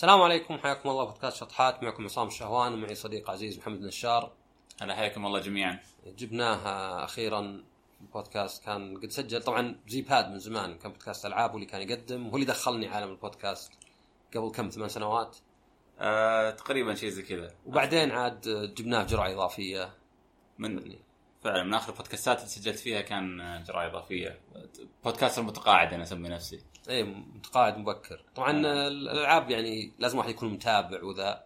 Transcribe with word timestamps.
السلام 0.00 0.22
عليكم 0.22 0.58
حياكم 0.58 0.88
الله 0.88 1.04
بودكاست 1.04 1.36
شطحات. 1.36 1.82
معكم 1.82 2.04
عصام 2.04 2.28
الشهوان 2.28 2.74
ومعي 2.74 2.94
صديق 2.94 3.30
عزيز 3.30 3.58
محمد 3.58 3.80
نشار 3.80 4.32
هلا 4.82 4.94
حياكم 4.94 5.26
الله 5.26 5.40
جميعا. 5.40 5.78
جبناه 6.06 7.04
أخيرا. 7.04 7.64
البودكاست 8.00 8.64
كان 8.64 8.96
قد 9.00 9.10
سجل 9.10 9.42
طبعا 9.42 9.80
زي 9.88 10.02
باد 10.02 10.30
من 10.30 10.38
زمان 10.38 10.78
كان 10.78 10.92
بودكاست 10.92 11.26
ألعاب 11.26 11.54
واللي 11.54 11.66
كان 11.66 11.90
يقدم 11.90 12.26
هو 12.26 12.34
اللي 12.34 12.46
دخلني 12.46 12.88
عالم 12.88 13.10
البودكاست 13.10 13.72
قبل 14.36 14.50
كم 14.50 14.68
ثمان 14.68 14.88
سنوات؟ 14.88 15.36
آه 15.98 16.50
تقريبا 16.50 16.94
شيء 16.94 17.08
زي 17.08 17.22
كذا. 17.22 17.54
وبعدين 17.66 18.10
عاد 18.10 18.40
جبناه 18.74 19.04
جرعة 19.04 19.32
إضافية. 19.32 19.94
من 20.58 20.96
فعلا 21.44 21.62
من 21.62 21.74
آخر 21.74 21.92
البودكاستات 21.92 22.38
اللي 22.38 22.48
سجلت 22.48 22.78
فيها 22.78 23.00
كان 23.00 23.62
جرعة 23.68 23.86
إضافية. 23.86 24.40
بودكاست 25.04 25.38
المتقاعد 25.38 25.94
أنا 25.94 26.02
اسمي 26.02 26.28
نفسي. 26.28 26.60
اي 26.88 27.02
متقاعد 27.02 27.78
مبكر. 27.78 28.24
طبعا 28.34 28.50
الألعاب 28.88 29.50
يعني 29.50 29.92
لازم 29.98 30.18
واحد 30.18 30.30
يكون 30.30 30.52
متابع 30.52 31.04
وذا 31.04 31.44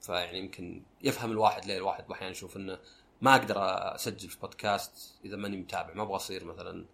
فيعني 0.00 0.38
يمكن 0.38 0.82
يفهم 1.02 1.30
الواحد 1.30 1.66
ليه 1.66 1.76
الواحد 1.76 2.10
أحيانا 2.10 2.30
يشوف 2.30 2.56
إنه 2.56 2.78
ما 3.20 3.36
أقدر 3.36 3.56
أسجل 3.94 4.28
في 4.28 4.40
بودكاست 4.40 5.18
إذا 5.24 5.36
ماني 5.36 5.56
متابع 5.56 5.94
ما 5.94 6.02
أبغى 6.02 6.16
أصير 6.16 6.44
مثلا 6.44 6.86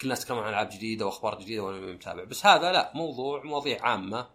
كل 0.00 0.04
الناس 0.04 0.22
يتكلمون 0.22 0.44
عن 0.44 0.50
ألعاب 0.50 0.68
جديدة 0.68 1.06
وأخبار 1.06 1.38
جديدة 1.38 1.62
وأنا 1.62 1.80
ماني 1.80 1.92
متابع. 1.92 2.24
بس 2.24 2.46
هذا 2.46 2.72
لا 2.72 2.92
موضوع 2.94 3.44
مواضيع 3.44 3.82
عامة. 3.82 4.26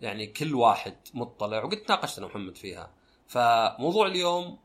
يعني 0.00 0.26
كل 0.26 0.54
واحد 0.54 0.96
مطلع 1.14 1.64
وقد 1.64 1.76
تناقشت 1.76 2.18
أنا 2.18 2.26
محمد 2.26 2.56
فيها. 2.56 2.90
فموضوع 3.28 4.06
اليوم 4.06 4.58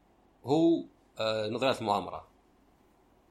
هو 0.45 0.83
آه، 1.19 1.49
نظريات 1.49 1.81
المؤامرة. 1.81 2.27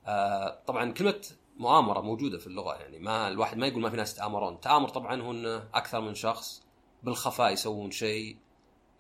آه، 0.06 0.62
طبعا 0.66 0.92
كلمة 0.92 1.24
مؤامرة 1.56 2.00
موجودة 2.00 2.38
في 2.38 2.46
اللغة 2.46 2.74
يعني. 2.74 2.98
ما 2.98 3.28
الواحد 3.28 3.56
ما 3.56 3.66
يقول 3.66 3.82
ما 3.82 3.90
في 3.90 3.96
ناس 3.96 4.14
يتآمرون. 4.14 4.60
تامر 4.60 4.88
طبعا 4.88 5.22
هو 5.22 5.30
إنه 5.30 5.56
أكثر 5.74 6.00
من 6.00 6.14
شخص 6.14 6.62
بالخفاء 7.02 7.52
يسوون 7.52 7.90
شيء 7.90 8.36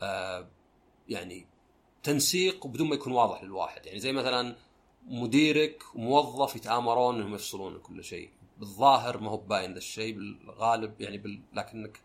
آه، 0.02 0.48
يعني 1.08 1.46
تنسيق 2.02 2.66
بدون 2.66 2.88
ما 2.88 2.94
يكون 2.94 3.12
واضح 3.12 3.42
للواحد. 3.42 3.86
يعني 3.86 3.98
زي 3.98 4.12
مثلا 4.12 4.56
مديرك 5.06 5.82
وموظف 5.94 6.56
يتآمرون 6.56 7.14
إنهم 7.14 7.34
يفصلون 7.34 7.78
كل 7.78 8.04
شيء. 8.04 8.30
بالظاهر 8.58 9.20
ما 9.20 9.30
هو 9.30 9.36
باين 9.36 9.72
ذا 9.72 9.78
الشيء 9.78 10.14
بالغالب 10.14 11.00
يعني 11.00 11.18
بال... 11.18 11.40
لكنك 11.52 12.00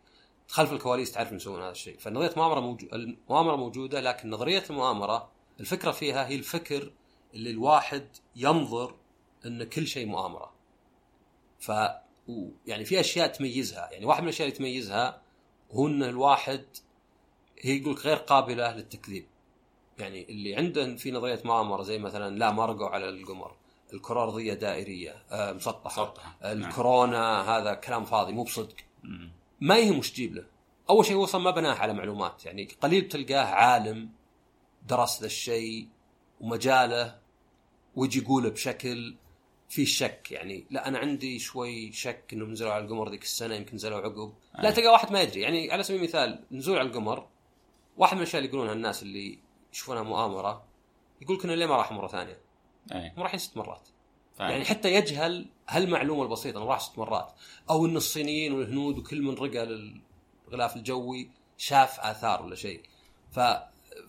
خلف 0.48 0.74
الكواليس 0.74 1.12
تعرف 1.12 1.32
يسوون 1.32 1.62
هذا 1.62 1.72
الشيء. 1.72 1.98
فنظرية 1.98 2.30
المؤامرة 2.32 2.60
موجو... 2.60 2.88
المؤامرة 2.94 3.56
موجودة 3.56 4.02
لكن 4.02 4.30
نظرية 4.30 4.64
المؤامرة 4.70 5.30
الفكرة 5.60 5.92
فيها 5.92 6.28
هي 6.28 6.36
الفكر 6.36 6.92
اللي 7.34 7.52
الواحد 7.52 8.08
ينظر 8.36 8.96
إن 9.46 9.64
كل 9.64 9.88
شيء 9.88 10.06
مؤامرة. 10.06 10.54
ف 11.60 11.72
يعني 12.66 12.86
في 12.86 13.00
أشياء 13.00 13.28
تميزها 13.28 13.90
يعني 13.92 14.06
واحد 14.06 14.22
من 14.22 14.28
الأشياء 14.28 14.48
اللي 14.48 14.58
تميزها 14.58 15.22
هو 15.72 15.88
إن 15.88 16.04
الواحد 16.04 16.66
هي 17.62 17.78
يقول 17.78 17.94
غير 17.94 18.18
قابله 18.18 18.76
للتكذيب 18.76 19.28
يعني 19.98 20.30
اللي 20.30 20.56
عنده 20.56 20.96
في 20.96 21.12
نظرية 21.12 21.42
مؤامرة 21.46 21.84
زي 21.84 22.00
مثلا 22.00 22.38
لا 22.38 22.52
ما 22.52 22.66
رقوا 22.66 22.90
على 22.90 23.10
القمر 23.10 23.56
الكره 23.94 24.24
ارضيه 24.24 24.54
دائرية 24.54 25.24
آه 25.32 25.54
مسطحة 25.54 26.04
مسطحة. 26.04 26.38
الكورونا 26.44 27.12
نعم. 27.12 27.46
هذا 27.50 27.74
كلام 27.74 28.06
فاضي 28.06 28.32
مو 28.32 28.44
بصدق. 28.44 28.76
ما 29.62 29.78
يهم 29.78 30.00
وش 30.00 30.12
تجيب 30.12 30.36
له. 30.36 30.46
أول 30.90 31.06
شيء 31.06 31.16
هو 31.16 31.24
أصلا 31.24 31.42
ما 31.42 31.52
بناه 31.52 31.74
على 31.74 31.94
معلومات. 31.94 32.46
يعني 32.46 32.66
قليل 32.82 33.08
تلقاه 33.08 33.46
عالم 33.46 34.10
درس 34.88 35.20
ذا 35.20 35.26
الشيء 35.26 35.88
ومجاله 36.42 37.20
ويجي 37.96 38.20
يقوله 38.20 38.50
بشكل 38.50 39.16
في 39.70 39.86
شك 39.86 40.32
يعني 40.32 40.66
لا 40.70 40.88
أنا 40.88 40.98
عندي 40.98 41.40
شوي 41.40 41.92
شك 41.92 42.24
انهم 42.34 42.52
نزلوا 42.52 42.72
على 42.72 42.86
القمر 42.86 43.10
ذيك 43.10 43.24
السنة 43.24 43.56
يمكن 43.56 43.76
نزلوا 43.76 43.98
عقب 43.98 44.34
آه. 44.56 44.62
لا 44.62 44.72
تلقى 44.72 44.88
واحد 44.88 45.12
ما 45.12 45.22
يدري 45.22 45.42
يعني 45.42 45.72
على 45.72 45.84
سبيل 45.84 46.00
المثال 46.00 46.44
نزول 46.52 46.80
على 46.80 46.88
القمر 46.88 47.28
واحد 47.98 48.16
من 48.16 48.22
الأشياء 48.22 48.40
اللي 48.40 48.50
يقولونها 48.50 48.74
الناس 48.74 49.04
اللي 49.04 49.40
يشوفونها 49.74 50.04
مؤامرة 50.04 50.64
يقول 51.22 51.38
لك 51.38 51.46
ليه 51.46 51.66
ما 51.66 51.76
راح 51.76 51.92
مرة 51.92 52.08
ثانية؟ 52.08 52.38
أي. 52.92 53.12
هم 53.18 53.24
رايحين 53.24 53.40
ست 53.40 53.58
مرات 53.58 53.88
فعلا. 54.36 54.52
يعني 54.52 54.66
حتى 54.66 54.94
يجهل 54.94 55.46
هالمعلومة 55.70 56.24
البسيطة 56.24 56.58
إنه 56.58 56.66
راح 56.66 56.80
ست 56.80 56.98
مرات 56.98 57.34
أو 57.70 57.86
إن 57.86 57.98
الصينيين 57.98 58.54
والهنود 58.54 58.98
وكل 58.98 59.22
من 59.22 59.34
رقى 59.34 59.66
للغلاف 60.48 60.76
الجوي 60.76 61.30
شاف 61.58 62.00
آثار 62.00 62.44
ولا 62.46 62.56
شيء 62.56 62.82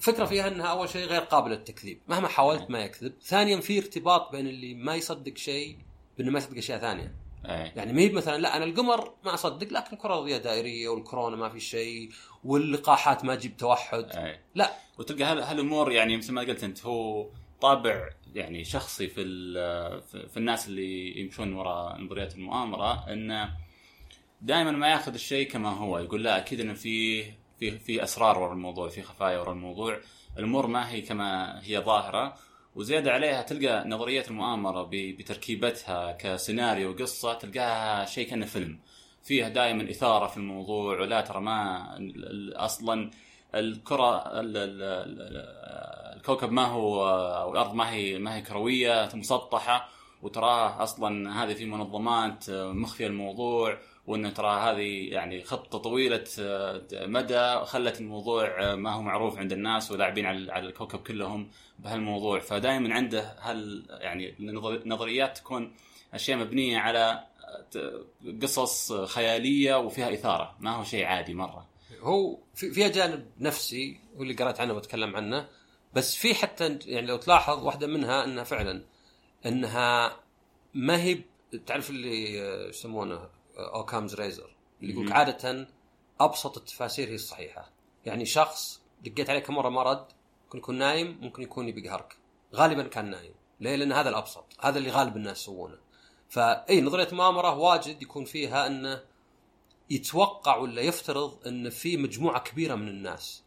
ففكره 0.01 0.25
فيها 0.25 0.49
إنها 0.49 0.67
أول 0.67 0.89
شيء 0.89 1.07
غير 1.07 1.21
قابله 1.21 1.55
للتكذيب. 1.55 2.01
مهما 2.09 2.29
حاولت 2.29 2.71
ما 2.71 2.79
يكذب. 2.79 3.13
ثانيا 3.23 3.61
في 3.61 3.79
ارتباط 3.79 4.33
بين 4.33 4.47
اللي 4.47 4.75
ما 4.75 4.95
يصدق 4.95 5.37
شيء 5.37 5.77
بإنه 6.19 6.31
ما 6.31 6.39
يصدق 6.39 6.57
أشياء 6.57 6.79
ثانية. 6.79 7.15
أي. 7.47 7.73
يعني 7.77 7.93
ما 7.93 8.13
مثلا 8.13 8.39
لا 8.39 8.57
أنا 8.57 8.65
القمر 8.65 9.15
ما 9.25 9.35
أصدق 9.35 9.73
لكن 9.73 9.97
الكرة 9.97 10.09
الأرضية 10.09 10.37
دائرية 10.37 10.89
والكورونا 10.89 11.37
ما 11.37 11.49
في 11.49 11.61
شيء 11.61 12.11
واللقاحات 12.45 13.25
ما 13.25 13.35
تجيب 13.35 13.57
توحد. 13.57 14.11
أي. 14.11 14.41
لا. 14.55 14.73
وتلقى 14.99 15.25
هالأمور 15.25 15.93
يعني 15.93 16.17
مثل 16.17 16.33
ما 16.33 16.41
قلت 16.41 16.65
أنت 16.65 16.87
هو 16.87 17.29
طابع 17.61 18.09
يعني 18.35 18.65
شخصي 18.65 19.09
في 19.09 19.25
في 20.29 20.37
الناس 20.37 20.69
اللي 20.69 21.21
يمشون 21.21 21.53
وراء 21.53 22.01
نظريات 22.01 22.35
المؤامرة 22.35 23.13
إنه 23.13 23.51
دائما 24.43 24.71
ما 24.71 24.89
ياخذ 24.89 25.15
الشيء 25.15 25.51
كما 25.51 25.71
هو. 25.71 25.99
يقول 25.99 26.25
لا 26.25 26.39
أكيد 26.39 26.61
إنه 26.61 26.75
في 26.75 27.25
في 27.61 27.79
في 27.79 28.03
أسرار 28.03 28.39
وراء 28.39 28.53
الموضوع 28.53 28.89
في 28.89 29.03
خفايا 29.03 29.39
وراء 29.39 29.53
الموضوع. 29.53 30.01
الأمور 30.39 30.67
ما 30.67 30.91
هي 30.91 31.01
كما 31.01 31.61
هي 31.65 31.79
ظاهرة. 31.79 32.37
وزيادة 32.77 33.13
عليها 33.13 33.43
تلقى 33.43 33.89
نظرية 33.89 34.25
المؤامرة 34.31 34.89
بتركيبتها 34.93 36.13
كسيناريو 36.13 36.91
وقصة 36.91 37.35
تلقاها 37.35 38.05
شيء 38.05 38.29
كأنه 38.29 38.47
فيلم. 38.47 38.79
فيها 39.23 39.49
دائما 39.49 39.91
إثارة 39.91 40.27
في 40.27 40.37
الموضوع 40.37 41.01
ولا 41.01 41.21
ترى 41.21 41.41
ما 41.41 41.87
أصلا 42.57 43.11
الكرة 43.55 44.23
الكوكب 46.17 46.53
ما 46.53 46.67
هو 46.67 47.09
أو 47.43 47.53
الأرض 47.53 47.75
ما 47.75 47.91
هي 47.91 48.19
ما 48.19 48.37
هي 48.37 48.43
كروية 48.43 49.09
مسطحة. 49.15 49.89
وتراها 50.23 50.83
أصلا 50.83 51.43
هذه 51.45 51.55
في 51.55 51.65
منظمات 51.65 52.51
مخفية 52.51 53.07
الموضوع. 53.07 53.79
وإن 54.11 54.35
ترى 54.35 54.61
هذه 54.61 55.09
يعني 55.13 55.45
خطة 55.45 55.79
طويلة 55.79 56.25
مدى 56.93 57.65
خلت 57.65 58.01
الموضوع 58.01 58.75
ما 58.75 58.93
هو 58.93 59.03
معروف 59.03 59.39
عند 59.39 59.53
الناس 59.53 59.91
ولاعبين 59.91 60.27
على 60.27 60.67
الكوكب 60.69 60.99
كلهم 60.99 61.51
بهالموضوع. 61.79 62.39
فدائما 62.39 62.95
عنده 62.95 63.37
هل 63.41 63.87
يعني 63.91 64.35
نظريات 64.87 65.39
تكون 65.39 65.75
أشياء 66.15 66.39
مبنية 66.39 66.79
على 66.79 67.25
قصص 68.43 68.93
خيالية 68.93 69.79
وفيها 69.79 70.15
إثارة 70.15 70.57
ما 70.61 70.71
هو 70.71 70.85
شيء 70.85 71.05
عادي 71.05 71.35
مرة. 71.35 71.67
هو 72.01 72.39
في 72.55 72.71
فيها 72.73 72.89
جانب 72.89 73.27
نفسي 73.41 74.01
واللي 74.17 74.35
قرأت 74.35 74.61
عنه 74.61 74.73
وأتكلم 74.75 75.17
عنه 75.17 75.49
بس 75.95 76.17
في 76.17 76.35
حتى 76.35 76.79
يعني 76.87 77.07
لو 77.07 77.17
تلاحظ 77.17 77.65
واحدة 77.65 77.87
منها 77.87 78.25
إنها 78.25 78.45
فعلا 78.45 78.83
إنها 79.47 80.17
ما 80.75 81.03
هي 81.03 81.19
تعرف 81.67 81.91
اللي 81.91 82.35
يسمونه 82.69 83.40
Occam's 83.75 84.15
razor 84.15 84.57
اللي 84.83 84.93
يقول 84.93 85.13
عادة 85.13 85.69
أبسط 86.21 86.57
التفاسير 86.57 87.09
هي 87.09 87.15
الصحيحة. 87.15 87.71
يعني 88.07 88.25
شخص 88.27 88.81
دقيت 89.05 89.31
عليه 89.31 89.41
كم 89.41 89.55
مرة 89.55 89.69
ما 89.69 89.83
رد 89.83 90.07
ممكن 90.45 90.59
يكون 90.59 90.79
نايم 90.79 91.19
ممكن 91.21 91.43
يكون 91.43 91.69
يبي 91.69 91.87
يقهرك 91.87 92.17
غالبا 92.55 92.83
كان 92.83 93.11
نايم. 93.11 93.35
ليه؟ 93.61 93.77
لأن 93.77 93.93
هذا 93.93 94.09
الأبسط. 94.09 94.45
هذا 94.61 94.79
اللي 94.79 94.91
غالب 94.91 95.17
الناس 95.17 95.43
يسوونه. 95.43 95.79
فاي 96.29 96.81
نظرية 96.81 97.09
مؤامره 97.13 97.59
واجد 97.59 98.03
يكون 98.03 98.25
فيها 98.25 98.67
أنه 98.67 99.03
يتوقع 99.91 100.57
ولا 100.57 100.83
يفترض 100.83 101.47
أن 101.47 101.71
في 101.71 101.97
مجموعة 101.97 102.41
كبيرة 102.41 102.75
من 102.75 102.89
الناس 102.89 103.43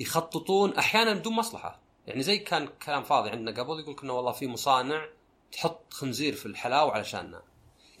يخططون 0.00 0.74
أحيانا 0.74 1.14
بدون 1.14 1.32
مصلحة. 1.32 1.80
يعني 2.06 2.22
زي 2.22 2.38
كان 2.38 2.66
كلام 2.66 3.02
فاضي 3.02 3.30
عندنا 3.30 3.62
قبل 3.62 3.80
يقول 3.80 3.96
إنه 4.02 4.12
والله 4.12 4.32
في 4.32 4.46
مصانع 4.46 5.08
تحط 5.52 5.94
خنزير 5.94 6.34
في 6.34 6.46
الحلاوة 6.46 6.92
علشاننا 6.92 7.42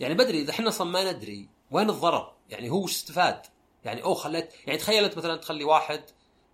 يعني 0.00 0.14
بدري 0.14 0.40
إذا 0.40 0.50
إحنا 0.50 0.68
أصلا 0.68 0.90
ما 0.90 1.12
ندري 1.12 1.48
وين 1.70 1.90
الضرر 1.90 2.32
يعني 2.48 2.70
هو 2.70 2.84
وش 2.84 2.92
استفاد؟ 2.92 3.42
يعني 3.84 4.02
أو 4.02 4.14
خليت 4.14 4.52
يعني 4.66 4.78
تخيل 4.78 5.04
انت 5.04 5.18
مثلا 5.18 5.36
تخلي 5.36 5.64
واحد 5.64 6.04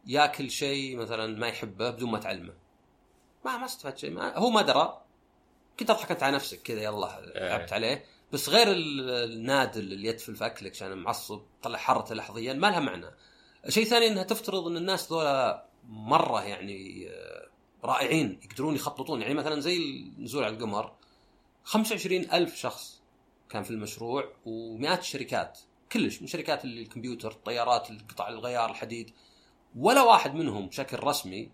ياكل 0.06 0.50
شيء 0.50 0.96
مثلا 0.96 1.38
ما 1.38 1.46
يحبه 1.46 1.90
بدون 1.90 2.10
ما 2.10 2.18
تعلمه. 2.18 2.54
ما 3.44 3.56
ما 3.56 3.64
استفاد 3.64 3.98
شيء 3.98 4.10
ما 4.10 4.38
هو 4.38 4.50
ما 4.50 4.62
درى. 4.62 5.00
كنت 5.80 5.90
أضحك 5.90 6.10
أنت 6.10 6.22
على 6.22 6.36
نفسك 6.36 6.62
كذا 6.62 6.82
يلا 6.82 7.20
لعبت 7.34 7.68
إيه. 7.68 7.74
عليه. 7.74 8.04
بس 8.32 8.48
غير 8.48 8.66
النادل 8.70 9.80
اللي 9.80 10.08
يدفل 10.08 10.36
في 10.36 10.46
أكلك 10.46 10.72
عشان 10.72 10.98
معصب 10.98 11.42
طلع 11.62 11.78
حرته 11.78 12.14
لحظيا 12.14 12.52
ما 12.52 12.66
لها 12.66 12.80
معنى. 12.80 13.06
شيء 13.68 13.84
ثاني 13.84 14.06
إنها 14.06 14.22
تفترض 14.22 14.66
إن 14.66 14.76
الناس 14.76 15.12
ذولا 15.12 15.66
مرة 15.88 16.44
يعني 16.44 17.08
آه، 17.10 17.48
رائعين 17.84 18.40
يقدرون 18.42 18.74
يخططون. 18.74 19.22
يعني 19.22 19.34
مثلا 19.34 19.60
زي 19.60 19.76
النزول 19.76 20.44
على 20.44 20.54
القمر 20.54 20.92
25 21.64 22.20
ألف 22.32 22.56
شخص 22.56 23.03
كان 23.48 23.62
في 23.62 23.70
المشروع 23.70 24.32
ومئات 24.46 25.00
الشركات 25.00 25.58
كلش 25.92 26.20
من 26.20 26.26
شركات 26.26 26.64
الكمبيوتر 26.64 27.30
الطيارات 27.30 27.90
القطع 27.90 28.28
الغيار 28.28 28.70
الحديد 28.70 29.10
ولا 29.76 30.02
واحد 30.02 30.34
منهم 30.34 30.66
بشكل 30.66 31.04
رسمي 31.04 31.50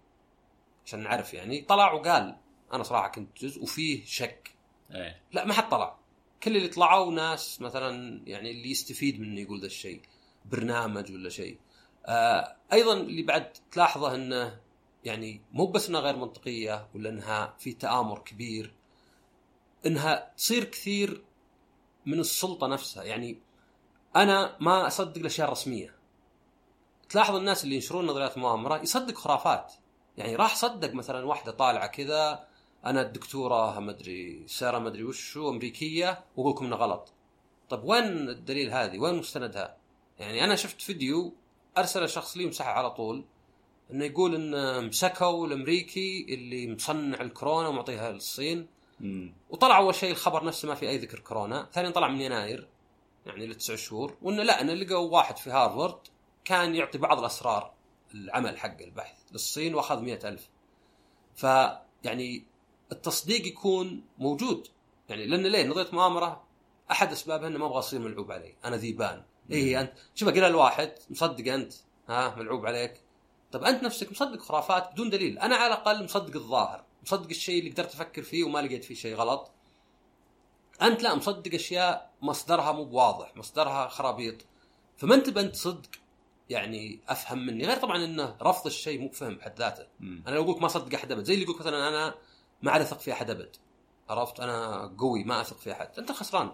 عشان 0.87 1.03
نعرف 1.03 1.35
يعني 1.35 1.61
طلع 1.61 1.93
وقال 1.93 2.37
أنا 2.73 2.83
صراحة 2.83 3.09
كنت 3.09 3.45
جزء 3.45 3.63
وفيه 3.63 4.05
شك. 4.05 4.55
إيه. 4.91 5.23
لا 5.33 5.45
ما 5.45 5.53
حد 5.53 5.69
طلع. 5.69 5.99
كل 6.43 6.57
اللي 6.57 6.69
طلعوا 6.69 7.13
ناس 7.13 7.61
مثلا 7.61 8.23
يعني 8.27 8.51
اللي 8.51 8.71
يستفيد 8.71 9.21
منه 9.21 9.41
يقول 9.41 9.61
ذا 9.61 9.67
الشيء 9.67 10.03
برنامج 10.45 11.13
ولا 11.13 11.29
شيء. 11.29 11.59
آه 12.07 12.57
أيضا 12.73 12.97
اللي 13.01 13.23
بعد 13.23 13.53
تلاحظه 13.73 14.15
إنه 14.15 14.61
يعني 15.05 15.41
مو 15.53 15.67
بس 15.67 15.89
إنها 15.89 16.01
غير 16.01 16.17
منطقية 16.17 16.89
ولا 16.95 17.11
إنها 17.11 17.55
في 17.59 17.73
تآمر 17.73 18.19
كبير 18.19 18.75
إنها 19.87 20.33
تصير 20.37 20.65
كثير 20.65 21.25
من 22.07 22.21
السلطة 22.21 22.67
نفسها. 22.67 23.05
يعني 23.05 23.39
أنا 24.17 24.57
ما 24.61 24.87
أصدق 24.87 25.19
الأشياء 25.19 25.47
الرسمية. 25.47 25.95
تلاحظ 27.09 27.35
الناس 27.35 27.65
اللي 27.65 27.75
ينشرون 27.75 28.07
نظريات 28.07 28.37
المؤامره 28.37 28.83
يصدق 28.83 29.15
خرافات. 29.15 29.73
يعني 30.17 30.37
راح 30.37 30.57
صدق 30.57 30.95
مثلا 30.95 31.27
واحدة 31.27 31.53
طالعة 31.53 31.87
كذا 31.87 32.45
أنا 32.85 33.01
الدكتورة 33.01 33.81
ما 33.81 33.91
أدري 33.91 34.45
سارة 34.47 34.79
ما 34.79 34.89
أدري 34.89 35.05
وشو 35.05 35.51
أمريكية 35.51 36.25
واقول 36.37 36.53
لكم 36.53 36.65
انه 36.65 36.77
غلط. 36.77 37.13
طب 37.69 37.85
وين 37.85 38.29
الدليل 38.29 38.71
هذه؟ 38.71 38.99
وين 38.99 39.15
مستندها؟ 39.15 39.77
يعني 40.19 40.45
أنا 40.45 40.57
شفت 40.57 40.81
فيديو 40.81 41.35
أرسل 41.79 42.09
شخص 42.09 42.37
لي 42.37 42.47
مسحه 42.47 42.71
على 42.71 42.91
طول 42.91 43.25
إنه 43.91 44.05
يقول 44.05 44.35
إن 44.35 44.87
مسكوا 44.87 45.47
الأمريكي 45.47 46.27
اللي 46.35 46.75
مصنع 46.75 47.21
الكورونا 47.21 47.69
ومعطيها 47.69 48.13
للصين 48.13 48.67
مم. 49.01 49.35
وطلع 49.51 49.79
أول 49.79 49.95
شيء 49.95 50.11
الخبر 50.11 50.45
نفسه 50.45 50.69
ما 50.69 50.75
في 50.75 50.89
أي 50.89 50.99
ذكر 50.99 51.19
كورونا 51.19 51.69
ثانيا 51.73 51.91
طلع 51.91 52.09
من 52.09 52.21
يناير 52.21 52.69
يعني 53.27 53.47
لتسع 53.47 53.77
شهور 53.77 54.17
وإنه 54.23 54.43
لا 54.43 54.61
إنه 54.61 54.75
لقوا 54.75 55.11
واحد 55.11 55.37
في 55.37 55.51
هارفارد 55.51 55.99
كان 56.45 56.75
يعطي 56.75 56.99
بعض 56.99 57.19
الأسرار 57.19 57.73
العمل 58.15 58.59
حق 58.59 58.81
البحث 58.81 59.17
للصين 59.33 59.75
وأخذ 59.75 60.01
مئة 60.01 60.29
ألف. 60.29 60.49
فيعني 61.37 62.45
التصديق 62.93 63.47
يكون 63.47 64.05
موجود 64.19 64.69
يعني 65.09 65.27
لأن 65.27 65.47
ليه؟ 65.47 65.67
نظرية 65.67 65.89
مؤامرة 65.93 66.45
أحد 66.91 67.13
أسبابها 67.13 67.49
إنه 67.49 67.59
ما 67.59 67.67
أبغى 67.67 67.79
اصير 67.79 68.01
ملعوب 68.01 68.33
علي 68.33 68.57
أنا 68.65 68.77
ذيبان. 68.77 69.23
اي 69.53 69.81
أنت 69.81 69.93
شوف 70.15 70.29
أقول 70.29 70.45
الواحد 70.45 70.93
مصدق 71.11 71.53
أنت. 71.53 71.73
ها 72.09 72.35
ملعوب 72.37 72.67
عليك. 72.67 73.01
طب 73.53 73.65
أنت 73.65 73.83
نفسك 73.83 74.11
مصدق 74.11 74.41
خرافات 74.41 74.93
بدون 74.93 75.11
دليل. 75.11 75.39
أنا 75.39 75.57
على 75.57 75.67
الأقل 75.67 76.05
مصدق 76.05 76.37
الظاهر. 76.37 76.85
مصدق 77.03 77.29
الشيء 77.31 77.59
اللي 77.59 77.71
قدرت 77.71 77.95
أفكر 77.95 78.23
فيه 78.23 78.45
وما 78.45 78.59
لقيت 78.59 78.85
فيه 78.85 78.95
شيء 78.95 79.15
غلط. 79.15 79.51
أنت 80.83 81.03
لا 81.03 81.15
مصدق 81.15 81.55
أشياء 81.55 82.13
مصدرها 82.23 82.73
مو 82.73 82.85
بواضح 82.85 83.37
مصدرها 83.37 83.89
خرابيط. 83.89 84.47
فما 84.97 85.15
أنت 85.15 85.31
بنت 85.31 85.57
صدق 85.57 85.91
يعني 86.51 87.01
أفهم 87.09 87.47
مني 87.47 87.67
غير 87.67 87.77
طبعا 87.77 88.05
إنه 88.05 88.37
رفض 88.43 88.67
الشيء 88.67 89.01
مو 89.01 89.09
بفهم 89.09 89.35
بحد 89.37 89.59
ذاته. 89.59 89.87
مم. 90.01 90.25
أنا 90.27 90.35
لو 90.35 90.43
أقول 90.43 90.61
ما 90.61 90.67
اصدق 90.67 90.95
أحد 90.95 91.13
أبد 91.13 91.25
زي 91.25 91.35
اللي 91.35 91.45
يقول 91.45 91.59
مثلا 91.59 91.89
أنا 91.89 92.15
ما 92.63 92.71
عاد 92.71 92.81
اثق 92.81 93.01
في 93.01 93.13
أحد 93.13 93.31
أبد. 93.31 93.57
عرفت؟ 94.09 94.41
أنا 94.41 94.87
قوي 94.99 95.25
ما 95.25 95.41
أثق 95.41 95.59
في 95.59 95.73
أحد. 95.73 95.99
أنت 95.99 96.13
خسران. 96.13 96.53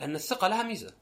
لأن 0.00 0.14
الثقة 0.14 0.48
لها 0.48 0.62
ميزة. 0.62 0.94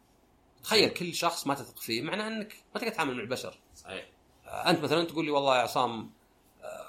تخيل 0.62 0.88
كل 0.88 1.14
شخص 1.14 1.46
ما 1.46 1.54
تثق 1.54 1.78
فيه 1.78 2.02
معناه 2.02 2.28
إنك 2.28 2.54
ما 2.74 2.80
تقدر 2.80 2.92
تتعامل 2.92 3.14
مع 3.14 3.22
البشر. 3.22 3.60
صحيح. 3.74 4.10
أنت 4.46 4.80
مثلا 4.80 5.04
تقول 5.04 5.24
لي 5.24 5.30
والله 5.30 5.56
يا 5.56 5.62
عصام 5.62 6.10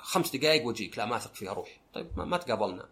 خمس 0.01 0.35
دقائق 0.35 0.65
واجيك 0.65 0.97
لا 0.97 1.05
ما 1.05 1.15
اثق 1.15 1.33
فيها 1.33 1.53
روح. 1.53 1.79
طيب 1.93 2.07
ما, 2.17 2.25
ما 2.25 2.37
تقابلنا. 2.37 2.89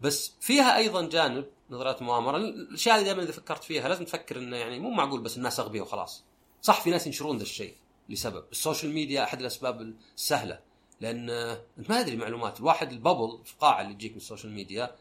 بس 0.00 0.32
فيها 0.40 0.76
أيضا 0.76 1.08
جانب 1.08 1.46
نظريات 1.70 2.00
المؤامرة. 2.00 2.36
الأشياء 2.36 2.94
اللي 2.94 3.06
دائما 3.06 3.22
إذا 3.22 3.32
فكرت 3.32 3.64
فيها 3.64 3.88
لازم 3.88 4.04
تفكر 4.04 4.38
إنه 4.38 4.56
يعني 4.56 4.78
مو 4.78 4.90
معقول 4.90 5.20
بس 5.20 5.36
الناس 5.36 5.60
أغبياء 5.60 5.84
وخلاص. 5.84 6.24
صح 6.62 6.80
في 6.80 6.90
ناس 6.90 7.06
ينشرون 7.06 7.36
ذا 7.36 7.42
الشيء 7.42 7.74
لسبب. 8.08 8.44
ال 8.52 8.58
social 8.58 8.92
media 8.92 9.22
أحد 9.22 9.40
الأسباب 9.40 9.94
السهلة. 10.16 10.60
لأن 11.00 11.30
أنت 11.78 11.90
ما 11.90 12.02
تدري 12.02 12.16
معلومات. 12.16 12.60
الواحد 12.60 12.92
ال 12.92 12.99
bubble 12.99 13.38
في 13.44 13.54
قاعه 13.60 13.80
اللي 13.80 13.92
يجيك 13.92 14.10
من 14.10 14.16
ال 14.16 14.21
social 14.21 14.52
media 14.52 14.96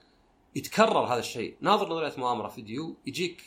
يتكرر 0.55 1.05
هذا 1.05 1.19
الشيء. 1.19 1.55
ناظر 1.61 1.89
نظريه 1.89 2.13
مؤامره 2.17 2.47
فيديو 2.47 2.95
يجيك 3.05 3.43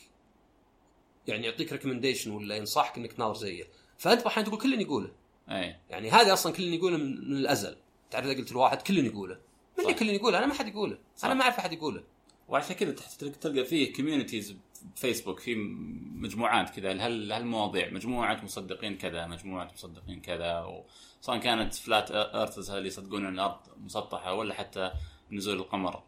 يعني 1.27 1.47
يعطيك 1.47 1.73
recommendation 1.73 2.31
ولا 2.31 2.57
ينصحك 2.57 2.99
إنك 2.99 3.13
تناظر 3.13 3.35
زيه. 3.35 3.69
فأنت 3.99 4.27
أحيانا 4.27 4.49
تقول 4.49 4.61
كل 4.61 4.81
يقوله. 4.81 5.11
أي. 5.51 5.77
يعني 5.91 6.11
هذا 6.11 6.33
أصلا 6.33 6.53
كل 6.53 6.63
يقوله 6.63 6.97
من, 6.97 7.13
الأزل. 7.37 7.77
تعرف 8.11 8.27
إذا 8.27 8.35
قلت 8.39 8.53
لواحد 8.53 8.83
كل 8.83 8.99
يقوله. 9.07 9.35
من 9.79 9.85
اللي 9.85 9.93
صح. 9.95 9.99
كل 10.01 10.09
يقوله؟ 10.09 10.39
أنا 10.39 10.47
ما 10.47 10.55
حد 10.55 10.69
يقوله. 10.69 10.99
صح. 11.17 11.25
أنا 11.25 11.35
ما 11.35 11.43
أعرف 11.43 11.59
أحد 11.59 11.73
يقوله. 11.73 12.03
وعشان 12.49 12.75
كذا 12.77 12.95
تلقى- 12.95 13.65
فيه 13.65 13.93
communities 13.93 14.57
فيسبوك 14.97 15.41
في 15.41 15.55
مجموعات 16.15 16.71
كذا. 16.71 16.93
لهال- 16.95 17.29
لهالمواضيع 17.29 17.91
مجموعة 17.91 18.45
مصدقين 18.45 18.97
كذا 18.99 19.27
مجموعة 19.27 19.71
مصدقين 19.75 20.21
كذا. 20.21 20.83
سواء 21.21 21.39
كانت 21.39 21.75
flat 21.75 22.11
earthers 22.11 22.71
اللي 22.71 22.89
يصدقون 22.89 23.27
إن 23.27 23.35
الأرض 23.35 23.57
مسطحة 23.85 24.35
ولا 24.35 24.55
حتى 24.55 24.91
نزول 25.33 25.57
القمر. 25.57 26.03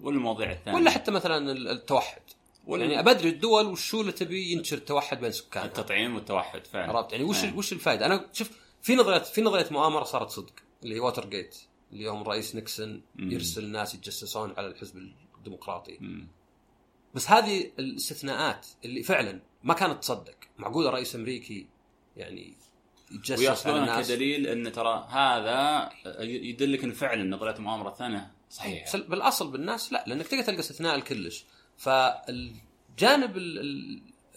ولا 0.00 0.16
المواضيع 0.16 0.52
الثانية. 0.52 0.78
ولا 0.78 0.90
حتى 0.90 1.10
مثلا 1.10 1.52
ال- 1.52 1.68
التوحد. 1.68 2.22
ولا 2.66 2.84
يعني 2.84 3.00
أبدري 3.00 3.28
الدول 3.28 3.66
وشو 3.66 4.00
اللي 4.00 4.12
تبي 4.12 4.52
ينشر 4.52 4.76
التوحد 4.76 5.20
بين 5.20 5.32
سكانها. 5.32 5.66
التطعيم 5.66 6.14
والتوحد 6.14 6.66
فعلا. 6.66 6.92
عرفت؟ 6.92 7.12
يعني 7.12 7.24
وش. 7.24 7.44
وش 7.44 7.72
الفائده 7.72 8.06
أنا 8.06 8.28
شوف 8.32 8.50
في 8.82 8.96
نظرية 8.96 9.18
في 9.18 9.42
نظرية 9.42 9.66
مؤامرة 9.70 10.04
صارت 10.04 10.30
صدق 10.30 10.52
اللي 10.82 10.94
هي 10.94 11.00
Watergate 11.00 11.58
اللي 11.92 12.04
يوم 12.04 12.22
الرئيس 12.22 12.54
نيكسون. 12.54 13.02
يرسل 13.18 13.68
ناس 13.68 13.94
يتجسسون 13.94 14.54
على 14.58 14.66
الحزب 14.66 15.12
الديمقراطي. 15.38 15.98
مم. 16.00 16.28
بس 17.14 17.30
هذه 17.30 17.70
الاستثناءات 17.78 18.66
اللي 18.84 19.02
فعلا 19.02 19.40
ما 19.62 19.74
كانت 19.74 20.02
تصدق. 20.02 20.36
معقولة 20.58 20.90
رئيس 20.90 21.14
أمريكي 21.14 21.66
يعني 22.16 22.56
يتجسس 23.10 23.66
على 23.66 23.78
الناس؟ 23.78 24.08
كدليل 24.08 24.46
أن 24.46 24.72
ترى 24.72 25.06
هذا 25.10 25.90
يدلك 26.20 26.84
إن 26.84 26.92
فعلا 26.92 27.36
نظرية 27.36 27.54
المؤامره 27.54 27.88
الثانية 27.88 28.32
صحيحة. 28.50 28.84
بس 28.84 28.96
بالاصل 28.96 29.50
بالناس 29.50 29.92
لا 29.92 30.04
لأنك 30.06 30.26
تقدر 30.26 30.42
تلقى 30.42 30.60
استثناء 30.60 30.94
الكلش. 30.94 31.44
فالجانب 31.80 33.36
ال- 33.36 33.58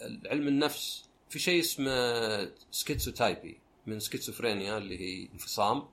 ال- 0.00 0.28
علم 0.28 0.48
النفس 0.48 1.04
في 1.28 1.38
شيء 1.38 1.60
اسمه 1.60 2.52
schizotypy 2.70 3.60
من 3.86 4.00
سكيتسوفرينيا 4.00 4.78
اللي 4.78 5.00
هي 5.00 5.28
انفصام. 5.32 5.88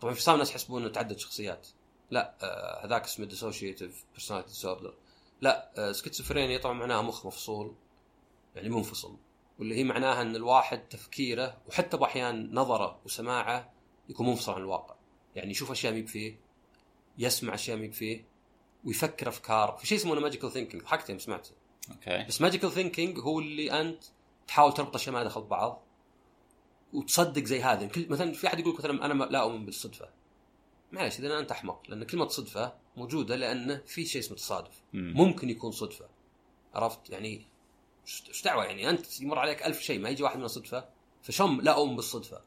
طبعا 0.00 0.12
انفصام 0.12 0.34
الناس 0.34 0.50
يحسبون 0.50 0.82
انه 0.82 0.92
تعدد 0.92 1.18
شخصيات. 1.18 1.68
لا 2.10 2.34
آه، 2.42 2.86
هذاك 2.86 3.04
اسمه 3.04 3.26
dissociative 3.26 4.04
personality 4.12 4.48
disorder 4.52 4.94
لا 5.40 5.70
آه، 5.78 5.92
سكيتسوفرينيا 5.92 6.58
طبعا 6.58 6.74
معناها 6.74 7.02
مخ 7.02 7.26
مفصول 7.26 7.74
يعني 8.56 8.68
منفصل. 8.68 9.16
واللي 9.58 9.74
هي 9.74 9.84
معناها 9.84 10.22
إن 10.22 10.36
الواحد 10.36 10.88
تفكيره 10.88 11.58
وحتى 11.68 11.96
بأحيان 11.96 12.54
نظره 12.54 13.00
وسماعه 13.04 13.72
يكون 14.08 14.26
منفصل 14.26 14.52
عن 14.52 14.60
الواقع. 14.60 14.94
يعني 15.36 15.50
يشوف 15.50 15.70
أشياء 15.70 15.92
مي 15.92 16.06
فيه 16.06 16.36
يسمع 17.18 17.54
أشياء 17.54 17.76
مي 17.76 17.90
فيه 17.90 18.24
ويفكر 18.84 19.28
أفكار. 19.28 19.76
في 19.80 19.86
شيء 19.86 19.98
اسمه 19.98 20.14
magical 20.14 20.50
thinking 20.50 20.82
ضحكت 20.82 21.10
يوم 21.10 21.18
سمعت. 21.18 21.48
أوكي. 21.90 22.24
بس 22.28 22.40
magical 22.40 22.70
thinking 22.70 23.18
هو 23.18 23.38
اللي 23.38 23.80
أنت 23.80 24.04
تحاول 24.46 24.74
تربط 24.74 24.94
أشياء 24.94 25.14
ما 25.14 25.24
دخل 25.24 25.40
ببعض 25.40 25.82
وتصدق 26.92 27.44
زي 27.44 27.62
هذا 27.62 27.86
كل 27.86 28.08
مثلا 28.08 28.32
في 28.32 28.46
أحد 28.46 28.58
يقول 28.58 28.74
مثلا 28.74 29.06
أنا 29.06 29.24
لا 29.24 29.40
أؤمن 29.40 29.64
بالصدفة. 29.64 30.08
معلش 30.92 31.18
إذا 31.18 31.38
أنت 31.38 31.50
أحمق. 31.50 31.82
لأن 31.88 32.04
كلمة 32.04 32.28
صدفة 32.28 32.74
موجودة 32.96 33.36
لأنه 33.36 33.82
في 33.86 34.06
شيء 34.06 34.20
اسمه 34.20 34.36
تصادف. 34.36 34.82
مم. 34.92 35.14
ممكن 35.16 35.50
يكون 35.50 35.70
صدفة. 35.70 36.08
عرفت؟ 36.74 37.10
يعني 37.10 37.46
إيش 38.28 38.42
دعوة 38.44 38.64
يعني؟ 38.64 38.90
أنت 38.90 39.20
يمر 39.20 39.38
عليك 39.38 39.66
ألف 39.66 39.80
شيء 39.80 40.00
ما 40.00 40.08
يجي 40.08 40.22
واحد 40.22 40.38
من 40.38 40.44
الصدفة 40.44 40.88
فشم 41.22 41.60
لا 41.60 41.72
أؤمن 41.72 41.96
بالصدفة. 41.96 42.42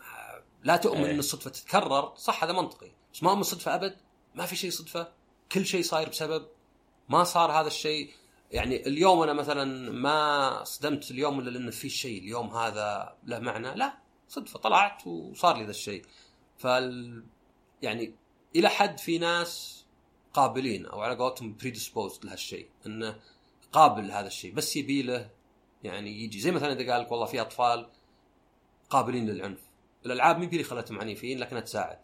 آه، 0.00 0.44
لا 0.62 0.76
تؤمن 0.76 1.04
إيه. 1.04 1.10
إن 1.10 1.18
الصدفة 1.18 1.50
تتكرر. 1.50 2.14
صح 2.16 2.44
هذا 2.44 2.52
منطقي. 2.52 2.90
بس 3.12 3.22
ما 3.22 3.28
أؤمن 3.30 3.40
بالصدفة 3.40 3.74
أبد. 3.74 3.96
ما 4.34 4.46
في 4.46 4.56
شيء 4.56 4.70
صدفة 4.70 5.12
كل 5.52 5.66
شيء 5.66 5.82
صاير 5.82 6.08
بسبب 6.08 6.46
ما 7.08 7.24
صار 7.24 7.52
هذا 7.52 7.66
الشيء. 7.66 8.10
يعني 8.50 8.86
اليوم 8.86 9.22
أنا 9.22 9.32
مثلا 9.32 9.92
ما 9.92 10.64
صدمت 10.64 11.10
اليوم 11.10 11.40
إلا 11.40 11.50
لأن 11.50 11.70
في 11.70 11.88
شيء 11.88 12.18
اليوم 12.22 12.56
هذا 12.56 13.16
له 13.24 13.38
معنى. 13.38 13.74
لا 13.74 13.98
صدفة 14.28 14.58
طلعت 14.58 15.06
وصار 15.06 15.56
لي 15.56 15.64
ذا 15.64 15.70
الشيء. 15.70 16.04
فال 16.58 17.24
يعني 17.82 18.14
إلى 18.56 18.68
حد 18.68 18.98
في 18.98 19.18
ناس 19.18 19.84
قابلين 20.32 20.86
أو 20.86 21.00
على 21.00 21.16
قولتهم 21.16 21.56
predisposed 21.56 22.24
لهالشيء 22.24 22.68
إنه 22.86 23.20
قابل 23.72 24.08
لهذا 24.08 24.26
الشيء. 24.26 24.52
بس 24.52 24.76
يبي 24.76 25.02
له 25.02 25.30
يعني 25.82 26.24
يجي. 26.24 26.40
زي 26.40 26.50
مثلا 26.50 26.72
إذا 26.72 26.92
قال 26.92 27.02
لك 27.02 27.12
والله 27.12 27.26
في 27.26 27.40
أطفال 27.40 27.88
قابلين 28.90 29.26
للعنف. 29.26 29.60
الألعاب 30.06 30.38
مين 30.38 30.48
اللي 30.48 30.64
خلتهم 30.64 31.00
عنيفين؟ 31.00 31.38
لكنها 31.38 31.60
تساعد. 31.60 31.98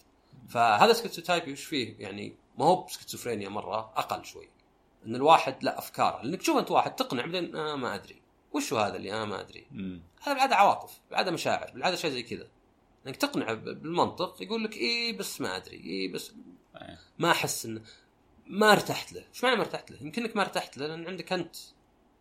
فهذا 0.51 0.93
schizotypy 0.93 1.53
وش 1.53 1.65
فيه؟ 1.65 1.97
يعني 1.99 2.35
ما 2.59 2.65
هو 2.65 2.83
بسكيتسوفرينيا 2.85 3.49
مرة 3.49 3.79
أقل 3.97 4.25
شوي. 4.25 4.49
إن 5.07 5.15
الواحد 5.15 5.65
لا 5.65 5.79
أفكار. 5.79 6.23
لأنك 6.23 6.41
تشوف 6.41 6.57
أنت 6.57 6.71
واحد 6.71 6.97
تقنع 6.97 7.23
بعدين 7.27 7.57
أنا 7.57 7.77
ما 7.77 7.95
أدري. 7.95 8.21
وش 8.53 8.73
هذا 8.73 8.97
اللي 8.97 9.13
أنا 9.13 9.25
ما 9.25 9.41
أدري. 9.41 9.67
هذا 10.23 10.33
بالعاده 10.35 10.57
عواطف 10.57 11.01
بالعاده 11.11 11.31
مشاعر 11.31 11.71
بالعاده 11.75 11.97
شيء 11.97 12.11
زي 12.11 12.23
كذا. 12.23 12.49
إنك 13.07 13.17
تقنع 13.17 13.53
ب- 13.53 13.65
بالمنطق 13.65 14.43
يقول 14.43 14.65
لك 14.65 14.77
إيه 14.77 15.19
بس 15.19 15.41
ما 15.41 15.57
أدري 15.57 15.77
إيه 15.77 16.13
بس. 16.13 16.33
ما 17.19 17.31
أحس 17.31 17.67
انه 17.67 17.83
ما 18.47 18.73
ارتحت 18.73 19.13
له، 19.13 19.25
إيش 19.29 19.45
معنى 19.45 19.57
ما 19.57 19.63
ارتحت 19.63 19.91
له؟ 19.91 19.99
يمكن 20.03 20.23
إنك 20.25 20.37
ما 20.37 20.43
ارتحت 20.43 20.79
له 20.79 20.87
لأن 20.87 21.07
عندك 21.07 21.33
أنت. 21.33 21.57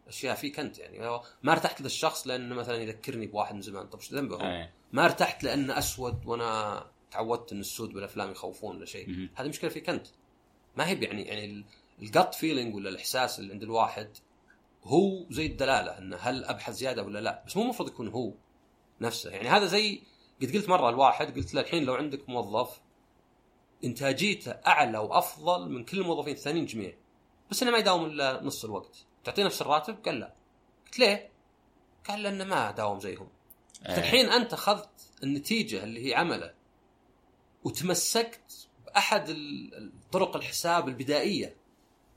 أشياء 0.07 0.35
فيك 0.35 0.59
أنت 0.59 0.79
يعني. 0.79 1.21
ما 1.43 1.51
ارتحت 1.51 1.81
للشخص 1.81 2.27
لأنه 2.27 2.55
مثلا 2.55 2.75
يذكرني 2.75 3.27
بواحد 3.27 3.55
من 3.55 3.61
زمان، 3.61 3.87
طب 3.87 3.99
إيش 3.99 4.13
ذنبه 4.13 4.35
هو؟ 4.35 4.67
ما 4.93 5.05
ارتحت 5.05 5.43
لأنه 5.43 5.77
أسود 5.77 6.25
وأنا 6.25 6.85
تعودت 7.11 7.51
إن 7.51 7.59
السود 7.59 7.93
بالافلام 7.93 8.31
يخوفون 8.31 8.75
ولا 8.75 8.85
شيء،. 8.85 9.29
هذه 9.35 9.47
مشكلة 9.47 9.69
فيك 9.69 9.89
انت. 9.89 10.07
ما 10.75 10.87
هي 10.87 11.03
يعني 11.03 11.23
يعني 11.23 11.65
الجت 12.01 12.33
فيلينج 12.33 12.75
ولا 12.75 12.89
الإحساس 12.89 13.39
اللي 13.39 13.53
عند 13.53 13.63
الواحد 13.63 14.17
هو 14.83 15.25
زي 15.29 15.45
الدلالة 15.45 15.97
انه 15.97 16.17
هل 16.17 16.45
أبحث 16.45 16.73
زيادة 16.73 17.03
ولا 17.03 17.19
لا، 17.19 17.43
بس 17.47 17.57
مو 17.57 17.63
المفروض 17.63 17.89
يكون 17.89 18.07
هو 18.07 18.33
نفسه 19.01 19.29
يعني 19.29 19.49
هذا 19.49 19.65
زي 19.65 20.01
قد 20.41 20.55
قلت 20.55 20.69
مرة 20.69 20.91
لواحد 20.91 21.35
قلت 21.35 21.53
له 21.53 21.61
الحين 21.61 21.83
لو 21.83 21.95
عندك 21.95 22.29
موظف 22.29 22.79
إنتاجيته 23.83 24.51
أعلى 24.51 24.97
وأفضل 24.97 25.69
من 25.69 25.85
كل 25.85 25.99
الموظفين 25.99 26.33
الثانيين 26.33 26.65
جميع 26.65 26.93
بس 27.51 27.63
إنه 27.63 27.71
ما 27.71 27.77
يداوم 27.77 28.05
إلا 28.05 28.43
نص 28.43 28.65
الوقت 28.65 29.05
تعطيه 29.23 29.43
نفس 29.43 29.61
الراتب 29.61 29.97
قال 30.05 30.19
لا 30.19 30.33
قلت 30.85 30.99
ليه؟ 30.99 31.29
قال 32.07 32.23
لأنه 32.23 32.43
ما 32.43 32.71
داوم 32.71 32.99
زيهم 32.99 33.27
إيه. 33.85 33.97
الحين 33.97 34.25
أنت 34.25 34.53
أخذت 34.53 34.89
النتيجة 35.23 35.83
اللي 35.83 36.09
هي 36.09 36.15
عمله 36.15 36.53
وتمسكت 37.63 38.67
بأحد 38.85 39.35
طرق 40.11 40.35
الحساب 40.35 40.87
البدائية. 40.87 41.55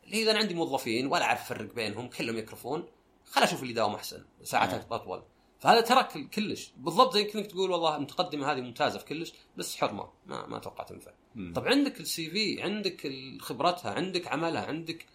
اللي 0.04 0.16
هي 0.16 0.22
إذا 0.22 0.30
أنا 0.30 0.38
عندي 0.38 0.54
موظفين 0.54 1.06
ولا 1.06 1.24
أعرف 1.24 1.40
أفرق 1.40 1.74
بينهم 1.74 2.08
كلهم 2.08 2.38
يكرفون 2.38 2.86
خل 3.30 3.42
أشوف 3.42 3.62
اللي 3.62 3.72
داوم 3.72 3.94
أحسن 3.94 4.24
ساعات 4.42 4.92
أطول. 4.92 5.22
فهذا 5.60 5.80
ترى 5.80 6.04
كل- 6.04 6.28
كلش. 6.28 6.72
بالضبط 6.76 7.14
زي 7.14 7.24
كأنك 7.24 7.46
تقول 7.46 7.70
والله 7.70 7.96
المتقدمة 7.96 8.52
هذه 8.52 8.60
ممتازة 8.60 8.98
في 8.98 9.04
كلش 9.04 9.32
بس 9.56 9.76
حرمة 9.76 10.08
ما 10.26 10.46
ما 10.46 10.56
أتوقع 10.56 10.84
تنفع. 10.84 11.10
طب 11.54 11.66
عندك 11.68 12.00
السي 12.00 12.30
في 12.30 12.62
عندك 12.62 13.12
خبرتها 13.40 13.90
عندك 13.94 14.26
عملها 14.28 14.66
عندك 14.66 15.06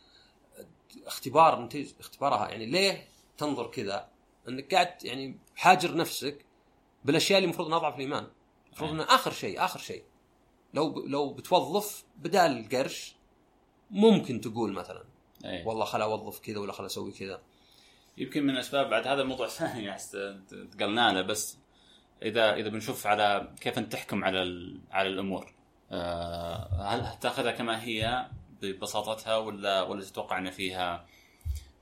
اختبار 1.06 1.62
نتيجه 1.62 1.94
اختبارها 2.00 2.50
يعني 2.50 2.66
ليه 2.66 3.08
تنظر 3.38 3.68
كذا؟ 3.68 4.10
إنك 4.48 4.74
قاعد 4.74 5.04
يعني 5.06 5.40
حاجر 5.56 5.96
نفسك 5.96 6.46
بالأشياء 7.06 7.38
اللي 7.38 7.46
المفروض 7.46 7.68
إنها 7.68 7.78
اضعف 7.78 7.96
الإيمان. 7.96 8.28
المفروض 8.68 8.90
انه 8.92 9.04
آخر 9.04 9.32
شيء 9.32 9.66
آخر 9.66 9.80
شيء. 9.80 10.04
لو. 10.74 11.06
لو 11.08 11.34
بتوظف 11.34 12.04
بدال 12.18 12.52
القرش 12.58 13.16
ممكن 13.92 14.42
تقول 14.42 14.74
مثلا 14.74 15.04
إيه. 15.46 15.66
والله 15.68 15.86
خل 15.86 16.02
أوظف 16.02 16.40
كذا 16.40 16.60
ولا 16.60 16.74
خل 16.74 16.86
أسوي 16.86 17.12
كذا 17.12 17.42
يمكن 18.18 18.44
من 18.44 18.50
الأسباب 18.50 18.90
بعد 18.90 19.08
هذا 19.08 19.22
الموضوع 19.22 19.48
ثاني 19.58 19.92
احس 19.92 20.18
تقلنا 20.72 21.14
له 21.14 21.22
بس 21.22 21.58
إذا 22.24 22.54
إذا 22.54 22.70
بنشوف 22.70 23.08
على 23.08 23.54
كيف 23.62 23.78
أنت 23.78 23.94
تحكم 23.94 24.24
على 24.24 24.44
ال- 24.44 24.80
على 24.92 25.10
الأمور 25.10 25.54
آه، 25.92 26.82
هل 26.82 27.20
تأخذها 27.20 27.52
كما 27.52 27.84
هي 27.84 28.28
ببساطتها 28.62 29.38
ولا 29.38 29.82
ولا 29.82 30.04
تتوقع 30.04 30.38
إن 30.38 30.50
فيها 30.52 31.06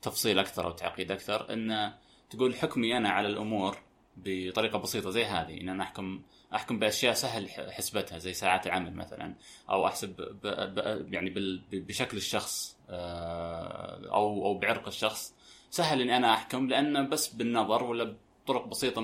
تفصيل 0.01 0.39
أكثر 0.39 0.65
أو 0.65 0.71
تعقيد 0.71 1.11
أكثر 1.11 1.53
إن 1.53 1.93
تقول 2.29 2.55
حكمي 2.55 2.97
أنا 2.97 3.09
على 3.09 3.27
الأمور 3.27 3.77
بطريقة 4.17 4.79
بسيطة 4.79 5.09
زي 5.09 5.25
هذه 5.25 5.61
إن 5.61 5.69
أنا 5.69 5.83
أحكم 5.83 6.21
أحكم 6.55 6.79
بأشياء 6.79 7.13
سهل 7.13 7.49
حسبتها 7.49 8.17
زي 8.17 8.33
ساعات 8.33 8.67
العمل 8.67 8.93
مثلا 8.93 9.35
أو 9.69 9.87
أحسب 9.87 10.15
ب 10.43 10.47
ب 10.47 11.13
يعني 11.13 11.29
بشكل 11.71 12.17
الشخص 12.17 12.77
آه، 12.89 14.09
أو 14.13 14.45
أو 14.45 14.57
بعرق 14.57 14.87
الشخص. 14.87 15.33
سهل 15.69 16.01
إني 16.01 16.17
أنا 16.17 16.33
أحكم 16.33 16.67
لأن 16.67 17.09
بس 17.09 17.27
بالنظر 17.27 17.83
ولا 17.83 18.15
بطرق 18.45 18.67
بسيطة 18.67 19.01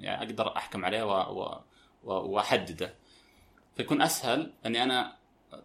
يعني 0.00 0.22
أقدر 0.22 0.56
أحكم 0.56 0.84
عليه 0.84 1.02
وأحدده. 2.04 2.94
فيكون 3.76 4.02
أسهل 4.02 4.52
إني 4.66 4.82
أنا 4.82 5.16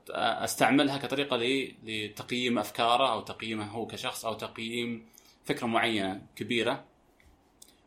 أستعملها 0.09 0.97
كطريقة 0.97 1.37
لتقييم 1.83 2.59
أفكاره 2.59 3.11
أو 3.11 3.21
تقييمه 3.21 3.65
هو 3.65 3.87
كشخص 3.87 4.25
أو 4.25 4.33
تقييم 4.33 5.05
فكرة 5.45 5.67
معينة 5.67 6.21
كبيرة. 6.35 6.85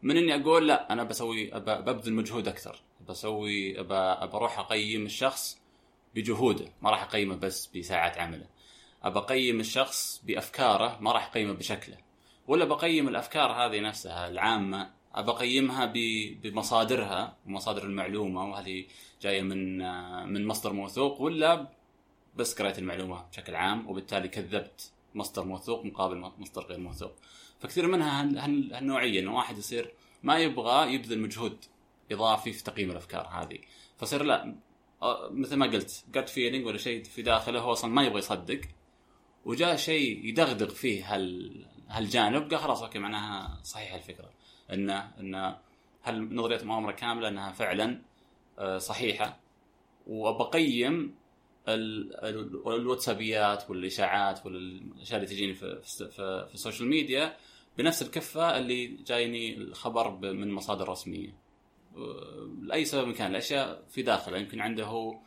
من 0.02 0.16
إني 0.16 0.34
أقول 0.34 0.68
لا 0.68 0.92
أنا 0.92 1.04
بسوي 1.04 1.50
ببذل 1.50 2.12
مجهود 2.12 2.48
أكثر. 2.48 2.82
بسوي 3.08 3.82
بروح 4.32 4.58
أقيم 4.58 5.06
الشخص 5.06 5.58
بجهوده. 6.14 6.72
ما 6.82 6.90
راح 6.90 7.02
أقيمه 7.02 7.36
بس 7.36 7.66
بساعات 7.66 8.18
عمله. 8.18 8.46
ابى 9.02 9.18
أقيم 9.18 9.60
الشخص 9.60 10.22
بأفكاره 10.24 10.98
ما 11.00 11.12
راح 11.12 11.30
أقيمه 11.30 11.52
بشكله. 11.52 11.96
ولا 12.48 12.64
بقيم 12.64 13.08
الأفكار 13.08 13.52
هذه 13.52 13.80
نفسها 13.80 14.28
العامة 14.28 14.90
ابى 15.14 15.30
أقيمها 15.30 15.92
بمصادرها 16.42 17.36
ومصادر 17.46 17.84
المعلومة 17.84 18.50
وهذه 18.50 18.84
جاية 19.22 19.42
من 19.42 19.78
من 20.32 20.46
مصدر 20.46 20.72
موثوق 20.72 21.20
ولا 21.20 21.68
بس 22.36 22.54
قريت 22.60 22.78
المعلومة 22.78 23.22
بشكل 23.30 23.54
عام 23.54 23.88
وبالتالي 23.88 24.28
كذبت 24.28 24.92
مصدر 25.14 25.44
موثوق 25.44 25.84
مقابل 25.84 26.16
مصدر 26.38 26.62
غير 26.62 26.78
موثوق. 26.78 27.12
فكثير 27.60 27.86
منها 27.86 28.20
هال- 28.22 28.38
هال- 28.38 28.74
هالنوعية 28.74 29.20
إنه 29.20 29.36
واحد 29.36 29.58
يصير 29.58 29.92
ما 30.22 30.38
يبغى 30.38 30.94
يبذل 30.94 31.18
مجهود 31.20 31.64
إضافي 32.12 32.52
في 32.52 32.64
تقييم 32.64 32.90
الأفكار 32.90 33.26
هذه. 33.28 33.58
فصير 33.96 34.22
لا 34.22 34.56
مثل 35.30 35.56
ما 35.56 35.66
قلت 35.66 36.04
gut 36.14 36.28
feeling 36.28 36.66
ولا 36.66 36.78
شيء 36.78 37.02
في 37.04 37.22
داخله 37.22 37.60
هو 37.60 37.72
أصلا 37.72 37.90
ما 37.90 38.02
يبغى 38.04 38.18
يصدق 38.18 38.60
وجاء 39.44 39.76
شيء 39.76 40.24
يدغدغ 40.24 40.68
فيه 40.68 41.14
هال 41.14 41.66
هالجانب 41.88 42.50
قال 42.50 42.58
خلاص 42.60 42.82
okay 42.82 42.98
معناها 42.98 43.60
صحيح 43.62 43.94
الفكرة. 43.94 44.30
انه 44.72 45.12
انه 45.20 45.58
هل 46.02 46.34
نظرية 46.34 46.62
مؤامره 46.64 46.92
كاملة 46.92 47.28
إنها 47.28 47.52
فعلا 47.52 48.02
صحيحة؟ 48.78 49.40
وبقيم 50.06 51.14
ال- 51.68 52.16
ال- 52.24 52.68
الواتسابيات 52.74 53.70
والإشاعات 53.70 54.46
والأشياء 54.46 55.16
اللي 55.20 55.30
تجيني 55.30 55.54
في, 55.54 55.80
في 56.10 56.48
السوشيال 56.54 56.88
ميديا 56.88 57.36
بنفس 57.78 58.02
الكفة 58.02 58.58
اللي 58.58 58.86
جايني 58.86 59.56
الخبر 59.56 60.10
من 60.32 60.52
مصادر 60.52 60.88
رسمية. 60.88 61.34
لأي 62.62 62.84
سبب 62.84 63.12
كان 63.12 63.30
الأشياء 63.30 63.84
في 63.88 64.02
داخله. 64.02 64.38
يمكن 64.38 64.60
عنده 64.60 64.84
هو 64.84 65.18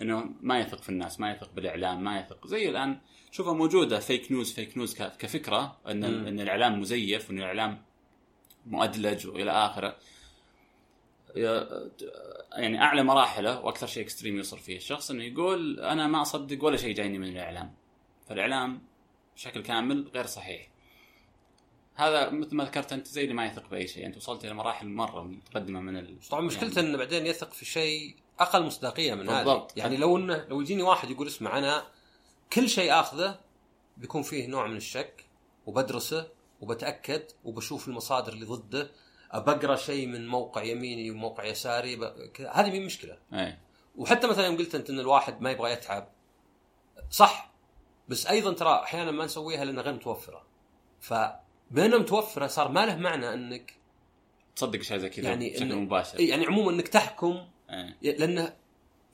إنه 0.00 0.34
ما 0.40 0.58
يثق 0.58 0.82
في 0.82 0.88
الناس 0.88 1.20
ما 1.20 1.30
يثق 1.30 1.52
بالإعلام 1.52 2.04
ما 2.04 2.20
يثق. 2.20 2.46
زي 2.46 2.68
الآن 2.68 3.00
شوفها 3.30 3.52
موجودة 3.52 3.98
fake 3.98 4.32
news 4.32 4.52
fake 4.52 4.76
news 4.76 4.94
كفكرة 4.94 5.78
إن 5.88 6.20
مم. 6.20 6.26
إن 6.26 6.40
الإعلام 6.40 6.80
مزيف 6.80 7.30
وإن 7.30 7.38
الإعلام 7.38 7.82
مؤدلج 8.66 9.26
وإلى 9.26 9.50
آخره. 9.50 9.96
يعني 12.52 12.82
أعلى 12.82 13.02
مراحله 13.02 13.60
وأكثر 13.60 13.86
شيء 13.86 14.02
extreme 14.02 14.36
يوصل 14.36 14.58
فيه. 14.58 14.76
الشخص 14.76 15.10
إنه 15.10 15.24
يقول 15.24 15.80
أنا 15.80 16.06
ما 16.06 16.22
أصدق 16.22 16.64
ولا 16.64 16.76
شيء 16.76 16.94
جايني 16.94 17.18
من 17.18 17.28
الإعلام. 17.28 17.74
فالإعلام 18.28 18.82
بشكل 19.36 19.62
كامل 19.62 20.08
غير 20.14 20.26
صحيح. 20.26 20.68
هذا 21.96 22.30
مثل 22.30 22.56
ما 22.56 22.64
ذكرت 22.64 22.92
أنت 22.92 23.06
زي 23.06 23.22
اللي 23.22 23.34
ما 23.34 23.46
يثق 23.46 23.68
بأي 23.70 23.86
شيء. 23.86 24.06
أنت 24.06 24.16
وصلت 24.16 24.44
إلى 24.44 24.54
مراحل 24.54 24.88
مرة 24.88 25.22
متقدمة 25.22 25.80
من 25.80 25.96
ال... 25.96 26.18
طبعا 26.30 26.40
مشكلته 26.40 26.80
إنه 26.80 26.98
بعدين 26.98 27.26
يثق 27.26 27.52
في 27.52 27.64
شيء 27.64 28.16
أقل 28.40 28.62
مصداقية 28.62 29.14
من 29.14 29.28
هذا 29.28 29.44
بالضبط. 29.44 29.76
يعني 29.76 29.96
لو 29.96 30.16
انه 30.16 30.44
لو 30.48 30.60
يجيني 30.60 30.82
واحد 30.82 31.10
يقول 31.10 31.26
اسمع 31.26 31.58
أنا 31.58 31.86
كل 32.52 32.68
شيء 32.68 32.92
آخذه 32.92 33.38
بيكون 33.96 34.22
فيه 34.22 34.46
نوع 34.46 34.66
من 34.66 34.76
الشك 34.76 35.24
وبدرسه 35.66 36.28
وبتأكد 36.60 37.22
وبشوف 37.44 37.88
المصادر 37.88 38.32
اللي 38.32 38.44
ضده. 38.46 38.90
بقرا 39.34 39.76
شيء 39.76 40.06
من 40.06 40.28
موقع 40.28 40.62
يميني 40.62 41.10
وموقع 41.10 41.44
يساري 41.44 41.96
ب... 41.96 42.02
هذه 42.52 42.70
مين 42.70 42.86
مشكلة. 42.86 43.18
إيه 43.32 43.60
وحتى 43.96 44.26
مثلا 44.26 44.46
يوم 44.46 44.56
قلت 44.56 44.74
أنت 44.74 44.90
إن 44.90 45.00
الواحد 45.00 45.40
ما 45.40 45.50
يبغى 45.50 45.72
يتعب. 45.72 46.08
صح. 47.10 47.52
بس 48.08 48.26
أيضا 48.26 48.52
ترى 48.52 48.74
أحيانا 48.74 49.10
ما 49.10 49.24
نسويها 49.24 49.64
لانها 49.64 49.82
غير 49.82 49.94
متوفرة. 49.94 50.46
فبينما 51.70 51.98
متوفره 51.98 52.46
صار 52.46 52.68
ما 52.68 52.86
له 52.86 52.96
معنى 52.96 53.34
إنك 53.34 53.72
تصدق 54.56 54.82
شيء 54.82 54.98
زي 54.98 55.08
كذا 55.08 55.28
يعني 55.28 55.50
بشكل 55.50 55.76
مباشر. 55.76 56.20
يعني 56.20 56.46
عموما 56.46 56.70
إنك 56.70 56.88
تحكم 56.88 57.46
إيه 57.70 58.16
لأنه 58.18 58.56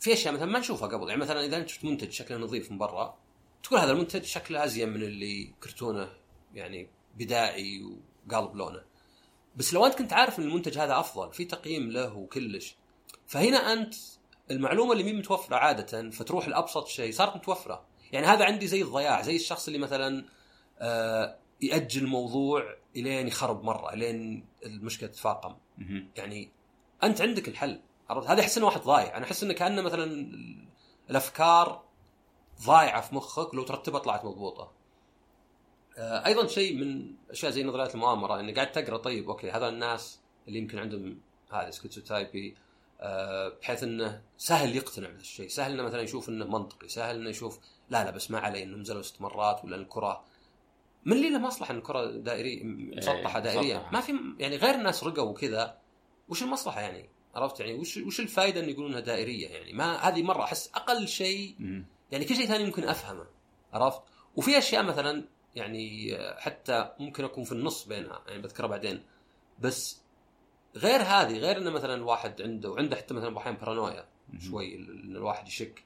في 0.01 0.13
أشياء 0.13 0.35
مثلا 0.35 0.47
ما 0.47 0.59
نشوفها 0.59 0.89
قبل 0.89 1.09
يعني 1.09 1.21
مثلا 1.21 1.45
إذا 1.45 1.57
أنت 1.57 1.69
شفت 1.69 1.85
منتج 1.85 2.11
شكله 2.11 2.39
نظيف 2.39 2.73
من 2.73 2.79
برا 2.79 3.19
تقول 3.63 3.81
هذا 3.81 3.93
المنتج 3.93 4.25
شكله 4.25 4.65
أزين 4.65 4.89
من 4.89 5.03
اللي 5.03 5.55
كرتونه 5.63 6.09
يعني 6.55 6.89
بدائي 7.19 7.83
وقالب 8.29 8.57
لونه 8.57 8.83
بس 9.57 9.75
لو 9.75 9.87
أنت 9.87 9.95
كنت 9.95 10.13
عارف 10.13 10.39
إن 10.39 10.45
المنتج 10.45 10.79
هذا 10.79 11.01
أفضل 11.01 11.33
في 11.33 11.45
تقييم 11.45 11.91
له 11.91 12.17
وكلش. 12.17 12.77
فهنا 13.27 13.73
أنت 13.73 13.95
المعلومة 14.51 14.93
اللي 14.93 15.05
مي 15.05 15.13
متوفرة 15.13 15.57
عادة 15.57 16.11
فتروح 16.11 16.49
لأبسط 16.49 16.89
شيء 16.89 17.13
صارت 17.13 17.37
متوفرة. 17.37 17.85
يعني 18.13 18.27
هذا 18.27 18.45
عندي 18.45 18.67
زي 18.67 18.83
الضياع 18.83 19.23
زي 19.23 19.37
الشخص 19.37 19.67
اللي 19.67 19.79
مثلا 19.79 20.25
آه 20.81 21.39
يأجل 21.63 22.03
الموضوع 22.03 22.77
إلين 22.97 23.29
يخرب 23.29 23.65
مرة 23.65 23.93
إلين 23.93 24.47
المشكلة 24.67 25.09
تتفاقم. 25.09 25.57
يعني 26.17 26.51
أنت 27.03 27.21
عندك 27.21 27.49
الحل 27.49 27.81
عرفت؟ 28.11 28.29
هذا 28.29 28.41
احس 28.41 28.59
إنه 28.59 28.67
واحد 28.67 28.81
ضايع. 28.81 29.17
أنا 29.17 29.25
أحس 29.25 29.43
إنه 29.43 29.53
كأنه 29.53 29.83
مثلا 29.83 30.33
الأفكار 31.11 31.85
ضايعة 32.63 33.01
في 33.01 33.15
مخك 33.15 33.55
لو 33.55 33.63
ترتبها 33.63 34.01
طلعت 34.01 34.25
مضبوطة. 34.25 34.73
آه، 35.99 36.27
أيضا 36.27 36.47
شيء 36.47 36.77
من 36.77 37.15
أشياء 37.31 37.53
زي 37.53 37.65
نظريات 37.65 37.95
المؤامرة 37.95 38.41
إني 38.41 38.53
قاعد 38.53 38.73
تقرأ 38.73 38.97
طيب 38.97 39.31
أوكي 39.31 39.51
هذا 39.51 39.69
الناس 39.69 40.21
اللي 40.49 40.59
يمكن 40.59 40.79
عندهم 40.79 41.21
هذا 41.53 41.71
سكيتسوتايبي 41.71 42.57
آه، 43.01 43.49
بحيث 43.49 43.83
إنه 43.83 44.23
سهل 44.37 44.77
يقتنع 44.77 45.09
بهذا 45.09 45.21
الشيء 45.21 45.49
سهل 45.49 45.73
إنه 45.73 45.83
مثلا 45.83 46.01
يشوف 46.03 46.29
إنه 46.29 46.45
منطقي 46.45 46.89
سهل 46.89 47.17
إنه 47.17 47.31
يشوف 47.31 47.59
لا 47.91 48.05
لا 48.05 48.11
بس 48.11 48.31
ما 48.31 48.39
علي 48.39 48.63
انه 48.63 48.77
نزلوا 48.77 49.03
ست 49.03 49.21
مرات 49.21 49.65
ولا 49.65 49.77
الكرة 49.77 50.25
من 51.05 51.13
اللي 51.13 51.31
له 51.31 51.39
مصلحة 51.39 51.73
إن 51.73 51.79
الكرة 51.79 52.11
دائريه 52.11 52.65
مسطحة 52.65 53.41
دائرية. 53.41 53.75
مسطحة. 53.75 53.93
ما 53.93 54.01
في 54.01 54.13
يعني 54.39 54.57
غير 54.57 54.75
الناس 54.75 55.05
رقوا 55.05 55.31
وكذا 55.31 55.79
وش 56.29 56.43
المصلحة 56.43 56.81
يعني؟ 56.81 57.09
عرفت 57.35 57.61
يعني؟ 57.61 57.75
وش 57.75 57.97
وش 57.97 58.21
الفائده 58.21 58.61
إن 58.61 58.71
يقولون 58.71 58.91
انها 58.91 59.01
دائرية 59.01 59.49
يعني؟ 59.49 59.73
ما 59.73 59.97
هذه 59.97 60.23
مرة 60.23 60.43
أحس 60.43 60.71
أقل 60.75 61.09
شيء. 61.09 61.57
يعني 62.13 62.25
كل 62.25 62.37
شيء 62.37 62.47
ثاني 62.47 62.65
ممكن 62.65 62.89
أفهمه 62.89 63.27
عرفت؟ 63.73 64.03
وفي 64.37 64.59
أشياء 64.59 64.83
مثلا 64.83 65.25
يعني 65.55 66.19
حتى 66.39 66.93
ممكن 67.01 67.25
أكون 67.25 67.45
في 67.45 67.53
النص 67.53 67.85
بينها 67.85 68.23
يعني 68.29 68.43
بذكرها 68.43 68.67
بعدين. 68.67 69.03
بس 69.59 70.01
غير 70.77 71.01
هذه 71.01 71.39
غير 71.39 71.59
انه 71.59 71.71
مثلا 71.71 71.95
الواحد 71.95 72.43
عنده 72.43 72.71
وعنده 72.71 72.97
حتى 72.97 73.15
مثلا 73.15 73.39
أحيانا 73.39 73.59
بارانويا 73.59 74.05
شوي 74.39 74.75
إن 74.75 75.17
الواحد 75.17 75.49
يشك. 75.49 75.85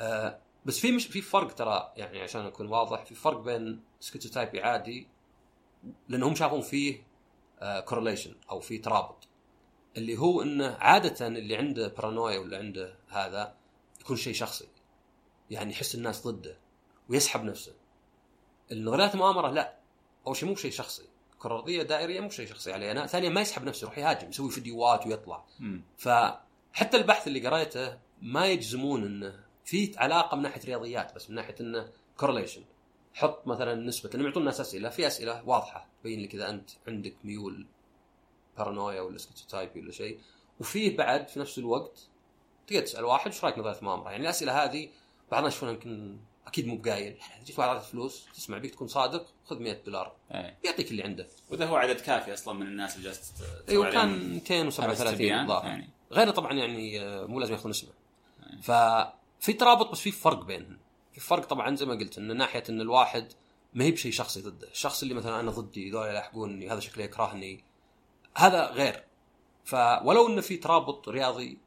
آه 0.00 0.38
بس 0.66 0.78
في 0.78 0.92
مش 0.92 1.06
في 1.06 1.20
فرق 1.20 1.54
ترى 1.54 1.92
يعني 1.96 2.20
عشان 2.20 2.46
أكون 2.46 2.66
واضح 2.66 3.04
في 3.04 3.14
فرق 3.14 3.38
بين 3.40 3.82
schizotypy 4.00 4.60
عادي 4.60 5.08
لأنهم 6.08 6.34
شافون 6.34 6.60
فيه 6.60 7.02
correlation 7.84 8.34
أو 8.50 8.60
في 8.60 8.78
ترابط. 8.78 9.28
اللي 9.96 10.18
هو 10.18 10.42
إنه 10.42 10.76
عادة 10.80 11.26
اللي 11.26 11.56
عنده 11.56 11.88
بارانويا 11.88 12.38
ولا 12.38 12.58
عنده 12.58 12.94
هذا 13.08 13.54
يكون 14.00 14.16
شيء 14.16 14.34
شخصي. 14.34 14.68
يعني 15.50 15.72
يحس 15.72 15.94
الناس 15.94 16.26
ضده 16.26 16.58
ويسحب 17.08 17.44
نفسه. 17.44 17.72
النظريات 18.72 19.14
المؤامره 19.14 19.48
لا. 19.50 19.78
أول 20.26 20.36
شيء 20.36 20.48
مو 20.48 20.56
شيء 20.56 20.70
شخصي. 20.70 21.08
الكره 21.32 21.54
الارضيه 21.54 21.82
دائرية 21.82 22.20
مو 22.20 22.30
شيء 22.30 22.46
شخصي. 22.46 22.72
علي 22.72 22.90
أنا 22.90 23.06
ثانيا 23.06 23.28
ما 23.30 23.40
يسحب 23.40 23.64
نفسه 23.64 23.84
يروح 23.84 23.98
يهاجم 23.98 24.28
يسوي 24.28 24.50
فيديوهات 24.50 25.06
ويطلع. 25.06 25.44
مم. 25.58 25.82
فحتى 25.96 26.96
البحث 26.96 27.26
اللي 27.26 27.48
قريته 27.48 27.98
ما 28.22 28.46
يجزمون 28.46 29.04
إنه 29.04 29.44
في 29.68 29.92
علاقة 29.96 30.36
من 30.36 30.42
ناحية 30.42 30.60
رياضيات 30.64 31.14
بس 31.14 31.30
من 31.30 31.36
ناحية 31.36 31.54
إنه 31.60 31.88
correlation 32.16 32.62
حط 33.14 33.46
مثلا 33.46 33.74
نسبة 33.74 34.10
لانهم 34.10 34.26
يعطون 34.26 34.42
الناس 34.42 34.60
أسئلة 34.60 34.88
في 34.88 35.06
أسئلة 35.06 35.48
واضحة 35.48 35.88
تبين 36.00 36.22
لك 36.22 36.34
إذا 36.34 36.50
أنت 36.50 36.70
عندك 36.88 37.14
ميول 37.24 37.66
بارانويا 38.58 39.00
ولا 39.00 39.18
schizotypy 39.18 39.80
ولا 39.80 39.92
شيء 39.92 40.20
وفيه 40.60 40.96
بعد 40.96 41.28
في 41.28 41.40
نفس 41.40 41.58
الوقت 41.58 42.08
تقدر 42.66 42.82
تسأل 42.82 43.04
واحد 43.04 43.26
إيش 43.26 43.44
رأيك 43.44 43.58
نظرية 43.58 43.78
مؤامرة؟ 43.82 44.10
يعني 44.10 44.22
الأسئلة 44.22 44.64
هذه 44.64 44.88
بعض 45.30 45.38
الناس 45.38 45.52
يشوفونها 45.52 45.74
يمكن 45.74 46.18
أكيد 46.46 46.66
مو 46.66 46.76
بقايل. 46.76 47.16
جيت 47.44 47.58
واحد 47.58 47.68
أعطيك 47.68 47.88
فلوس 47.88 48.26
تسمع 48.34 48.58
بيك 48.58 48.70
تكون 48.70 48.88
صادق 48.88 49.26
خذ 49.46 49.58
100 49.58 49.72
دولار. 49.72 50.16
إيه. 50.34 50.58
بيعطيك 50.62 50.90
اللي 50.90 51.02
عنده. 51.02 51.26
واذا 51.50 51.66
هو 51.66 51.76
عدد 51.76 52.00
كافي 52.00 52.34
أصلا 52.34 52.54
من 52.54 52.66
الناس 52.66 52.96
اللي 52.96 53.04
جالسه 53.04 53.32
تسوي 53.32 53.68
أيوه 53.68 53.90
كان 53.90 54.08
هذا 54.08 54.34
237 54.34 55.06
استبيان، 55.06 55.46
بالضبط 55.46 55.64
يعني. 55.64 55.90
غير 56.12 56.30
طبعا 56.30 56.52
يعني 56.52 57.00
آه، 57.00 57.26
مو 57.26 57.40
لازم 57.40 57.52
ياخذون 57.52 57.70
اسمه. 57.70 57.90
ففي 59.40 59.52
ترابط 59.52 59.90
بس 59.90 60.00
في 60.00 60.10
فرق 60.10 60.44
بينهم. 60.44 60.78
في 61.12 61.20
فرق 61.20 61.44
طبعا 61.44 61.76
زي 61.76 61.86
ما 61.86 61.94
قلت 61.94 62.18
ان 62.18 62.36
ناحية 62.36 62.62
إن 62.68 62.80
الواحد 62.80 63.32
ما 63.74 63.84
هي 63.84 63.90
بشيء 63.90 64.12
شخصي 64.12 64.42
ضده. 64.42 64.68
الشخص 64.68 65.02
اللي 65.02 65.14
مثلا 65.14 65.40
أنا 65.40 65.50
ضدي 65.50 65.90
ذول 65.90 66.06
يلاحقوني 66.06 66.70
هذا 66.70 66.80
شكله 66.80 67.04
يكرهني. 67.04 67.64
هذا 68.36 68.66
غير. 68.66 69.04
فولو 69.64 70.26
إنه 70.26 70.40
في 70.40 70.56
ترابط 70.56 71.08
رياضي 71.08 71.58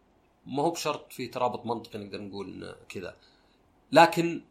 ما 0.46 0.64
هو 0.64 0.72
بشرط 0.72 1.14
في 1.14 1.28
ترابط 1.28 1.66
منطقي 1.66 2.00
نقدر 2.00 2.22
نقول 2.22 2.48
إنه 2.48 2.76
كذا. 2.90 3.16
لكن 3.92 4.46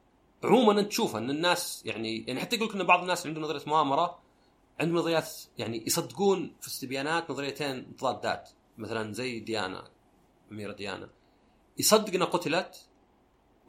عموما 0.45 0.81
انت 0.81 0.89
تشوف 0.89 1.17
إن 1.17 1.31
الناس 1.31 1.83
يعني 1.87 2.25
يعني 2.27 2.41
حتى 2.41 2.57
يقول 2.57 2.69
لك 2.69 2.75
إن 2.75 2.83
بعض 2.83 3.01
الناس 3.01 3.27
عندهم 3.27 3.45
نظرية 3.45 3.63
مؤامرة 3.67 4.19
عندهم 4.81 4.97
نظريات 4.97 5.31
يعني 5.59 5.87
يصدقون 5.87 6.57
في 6.61 6.69
استبيانات 6.69 7.31
نظريتين 7.31 7.79
متضادات. 7.79 8.51
مثلا 8.79 9.13
زي 9.13 9.41
ديانا 9.41 9.91
أميرة 10.53 10.73
ديانا. 10.73 11.11
يصدق 11.79 12.15
إنها 12.15 12.27
قتلت 12.27 12.87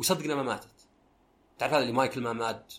ويصدق 0.02 0.24
انها 0.24 0.36
ما 0.36 0.44
ماتت 0.44 0.88
تعرف 1.58 1.74
هذا 1.74 1.82
اللي 1.82 1.94
مايكل 1.94 2.22
ما 2.22 2.34
مات 2.34 2.74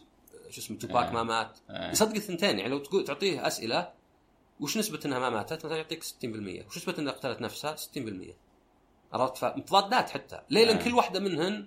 شو 0.51 0.61
اسمه 0.61 0.79
توباك 0.79 1.07
آه. 1.07 1.13
ما 1.13 1.23
مات 1.23 1.59
آه. 1.71 1.91
يصدق 1.91 2.15
الثنتين 2.15 2.59
يعني 2.59 2.71
لو 2.71 2.79
تقول 2.79 3.05
تعطيه 3.05 3.47
أسئلة 3.47 3.93
وش 4.61 4.79
نسبة 4.79 5.01
إنها 5.05 5.19
ما 5.19 5.31
ماتت؟ 5.31 5.67
مثلا 5.67 5.77
يعطيك 5.77 6.03
60%، 6.05 6.67
وش 6.67 6.77
نسبة 6.77 6.95
إنها 6.99 7.13
قتلت 7.13 7.41
نفسها؟ 7.41 7.77
60%. 7.77 8.35
عرفت؟ 9.13 9.37
فمتضادات 9.37 10.11
حتى، 10.11 10.41
ليه؟ 10.51 10.65
لأن 10.65 10.77
آه. 10.77 10.85
كل 10.85 10.95
واحدة 10.95 11.21
منهن 11.21 11.67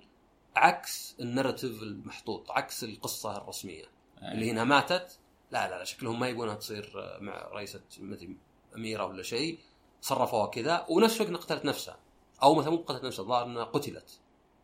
عكس 0.56 1.16
النراتيف 1.20 1.82
المحطوط، 1.82 2.52
عكس 2.52 2.84
القصة 2.84 3.38
الرسمية. 3.38 3.86
آه. 4.22 4.32
اللي 4.32 4.46
هي 4.46 4.52
انها 4.52 4.64
ماتت 4.64 5.20
لا 5.52 5.70
لا 5.70 5.78
لا 5.78 5.84
شكلهم 5.84 6.20
ما 6.20 6.28
يبونها 6.28 6.56
تصير 6.56 7.18
مع 7.22 7.48
رئيسة 7.54 7.82
مدري 8.00 8.38
أميرة 8.76 9.06
ولا 9.06 9.24
شيء، 9.24 9.60
صرفوها 10.02 10.48
كذا، 10.48 10.86
ونفس 10.90 11.22
الوقت 11.22 11.44
قتلت 11.44 11.66
نفسها. 11.66 11.98
أو 12.44 12.56
مثلا 12.56 12.70
مو 12.70 12.78
قتلت 12.78 13.04
نفسها، 13.04 13.24
الظاهر 13.24 13.46
إنها 13.46 13.64
قتلت. 13.64 14.20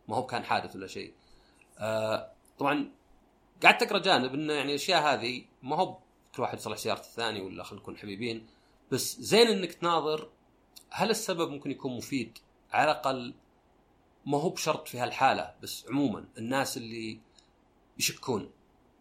ما 0.08 0.16
هو 0.16 0.26
كان 0.26 0.44
حادث 0.44 0.76
ولا 0.76 0.88
شيء. 0.88 1.14
آه 1.80 2.32
طبعا 2.60 2.92
قعدت 3.64 3.84
اقرا 3.84 4.00
جانب 4.00 4.34
إنه 4.34 4.54
يعني 4.54 4.70
الأشياء 4.70 5.14
هذه 5.14 5.44
ما 5.64 5.76
هو 5.76 5.98
كل 6.36 6.42
واحد 6.42 6.58
يصلح 6.58 6.78
سيارة 6.78 7.00
الثاني 7.00 7.42
ولا 7.42 7.64
خلينا 7.64 7.82
نكون 7.84 7.98
حبيبين 7.98 8.48
بس 8.92 9.20
زين 9.20 9.48
إنك 9.48 9.74
تناظر 9.74 10.30
هل 10.90 11.10
السبب 11.10 11.50
ممكن 11.50 11.72
يكون 11.72 11.98
مفيد 11.98 12.38
على 12.74 12.92
الأقل 12.92 13.34
ما 14.26 14.38
هو 14.38 14.50
بشرط 14.50 14.88
في 14.88 15.00
هالحالة 15.00 15.54
بس 15.62 15.86
عموما 15.90 16.26
الناس 16.38 16.78
اللي 16.78 17.20
يشكون 18.00 18.52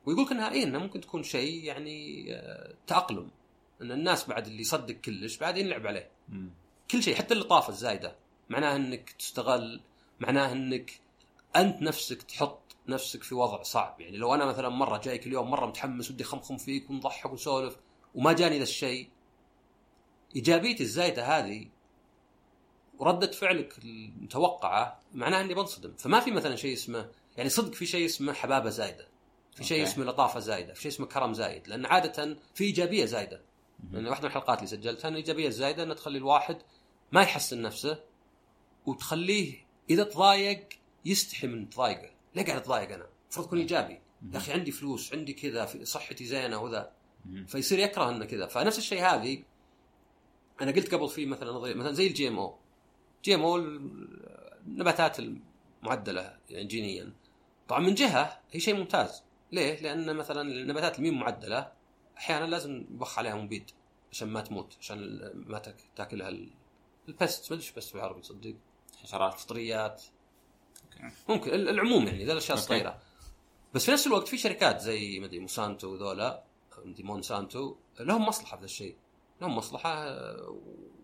ويقول 0.07 0.25
لك 0.25 0.33
إنها 0.33 0.51
اي 0.51 0.63
إنها 0.63 0.81
ممكن 0.81 1.01
تكون 1.01 1.23
شيء 1.23 1.65
يعني 1.65 2.27
آه، 2.35 2.75
تأقلم 2.87 3.31
إن 3.83 3.93
الناس 3.93 4.29
بعد 4.29 4.47
اللي 4.47 4.61
يصدق 4.61 4.95
كلش 4.95 5.37
بعد 5.37 5.57
ينلعب 5.57 5.87
عليه 5.87 6.11
مم. 6.29 6.51
كل 6.91 7.03
شيء 7.03 7.15
حتى 7.15 7.35
اللطافة 7.35 7.69
الزايدة 7.69 8.17
معناها 8.51 8.77
إنك 8.77 9.11
تستغل 9.11 9.81
معناها 10.21 10.53
إنك 10.53 11.01
أنت 11.57 11.83
نفسك 11.83 12.23
تحط 12.23 12.77
نفسك 12.89 13.23
في 13.23 13.35
وضع 13.35 13.63
صعب. 13.63 14.01
يعني 14.01 14.17
لو 14.17 14.35
أنا 14.35 14.45
مثلا 14.45 14.69
مرة 14.69 14.99
جايك 14.99 15.27
اليوم 15.27 15.51
مرة 15.51 15.67
متحمس 15.67 16.11
ودي 16.11 16.25
خمخم 16.25 16.57
فيك 16.57 16.91
ونضحك 16.91 17.31
ونسولف 17.31 17.77
وما 18.15 18.33
جاني 18.33 18.57
ذا 18.57 18.63
الشيء 18.63 19.09
إيجابيتي 20.37 20.83
الزايدة 20.83 21.25
هذه 21.25 21.69
وردة 22.99 23.31
فعلك 23.31 23.79
المتوقعة 23.79 25.01
معناها 25.15 25.41
إني 25.41 25.55
بنصدم. 25.55 25.95
فما 25.99 26.21
في 26.21 26.31
مثلا 26.31 26.57
شيء 26.57 26.73
اسمه 26.73 27.11
يعني 27.37 27.49
صدق 27.49 27.75
في 27.75 27.87
شيء 27.87 28.05
اسمه 28.05 28.33
حبابة 28.33 28.71
زايدة 28.71 29.09
في 29.55 29.65
شيء. 29.65 29.83
اسمه 29.83 30.05
لطافة 30.05 30.41
زايدة 30.41 30.75
في 30.75 30.83
شيء 30.83 30.93
اسمه 30.93 31.07
كرم 31.07 31.35
زايد 31.35 31.69
لأن 31.69 31.87
عادة 31.87 32.37
في 32.55 32.65
إيجابية 32.65 33.05
زايدة. 33.05 33.43
لأن 33.93 34.07
واحدة 34.07 34.29
من 34.29 34.31
الحلقات 34.31 34.59
اللي 34.59 34.71
سجلتها 34.71 35.09
إن 35.09 35.13
الايجابيه 35.13 35.49
الزايده 35.49 35.83
إنها 35.83 35.95
تخلي 35.95 36.19
الواحد 36.19 36.63
ما 37.13 37.23
يحسن 37.23 37.63
نفسه 37.63 38.01
وتخليه 38.87 39.70
إذا 39.91 40.05
تضايق 40.05 40.69
يستحي 41.05 41.47
من 41.47 41.71
تضايقه. 41.71 42.11
ليه 42.35 42.45
قاعد 42.45 42.57
أتضايق 42.61 42.93
أنا؟ 42.93 43.07
المفروض 43.25 43.47
اكون 43.47 43.59
إيجابي. 43.59 44.01
يا 44.33 44.37
أخي 44.39 44.53
عندي 44.53 44.71
فلوس 44.73 45.15
عندي 45.15 45.33
كذا 45.33 45.65
في- 45.67 45.85
صحتي 45.85 46.25
زينة 46.25 46.59
وذا. 46.63 46.93
فيصير 47.47 47.79
يكره 47.79 48.11
إنه 48.11 48.25
كذا. 48.25 48.47
فنفس 48.47 48.79
الشيء 48.79 49.03
هذه 49.05 49.43
أنا 50.61 50.71
قلت 50.73 50.95
قبل 50.95 51.09
في 51.09 51.27
مثلا 51.27 51.53
نظرية 51.53 51.75
مثلا 51.75 51.93
زي 51.93 52.07
ال 52.07 52.29
GMO 52.29 52.39
GMO 52.39 53.57
النباتات 54.67 55.17
المعدلة 55.19 56.37
يعني 56.51 56.65
جينيا. 56.65 57.13
طبعا 57.69 57.81
من 57.81 57.95
جهة 57.95 58.41
هي 58.51 58.61
شيء 58.61 58.75
ممتاز. 58.75 59.23
ليه؟ 59.53 59.81
لأن 59.83 60.17
مثلا 60.17 60.43
النباتات 60.43 60.99
اللي 60.99 61.11
معدلة 61.11 61.73
أحيانا 62.19 62.45
لازم 62.45 62.85
يبخ 62.91 63.19
عليها 63.19 63.35
مبيد 63.35 63.71
عشان 64.13 64.29
ما 64.29 64.41
تموت 64.41 64.77
عشان 64.81 65.31
ما 65.35 65.59
تاك- 65.59 65.85
تاكلها 65.97 66.29
ال- 66.29 66.51
ال 67.09 67.17
pest 67.17 67.53
ما 67.53 67.59
أدري 67.59 67.71
pest 67.77 67.93
بالعربي 67.95 68.21
تصدق 68.21 68.55
حشرات 69.03 69.35
فطريات. 69.39 70.03
okay. 70.95 71.15
ممكن 71.29 71.55
ال- 71.55 71.69
العموم 71.69 72.07
يعني 72.07 72.25
ذا 72.25 72.33
الأشياء. 72.33 72.59
الصغيره 72.59 72.99
بس 73.75 73.85
في 73.85 73.93
نفس 73.93 74.07
الوقت 74.07 74.29
في 74.29 74.39
شركات 74.39 74.81
زي 74.81 75.21
ما 75.21 75.27
أدري 75.27 75.39
مونسانتو 75.39 75.89
وذولا 75.89 76.43
مدري 76.85 77.03
مونسانتو 77.03 77.77
لهم 78.01 78.27
مصلحة 78.27 78.57
في 78.57 78.65
الشيء. 78.65 78.97
لهم 79.41 79.57
مصلحة 79.57 80.17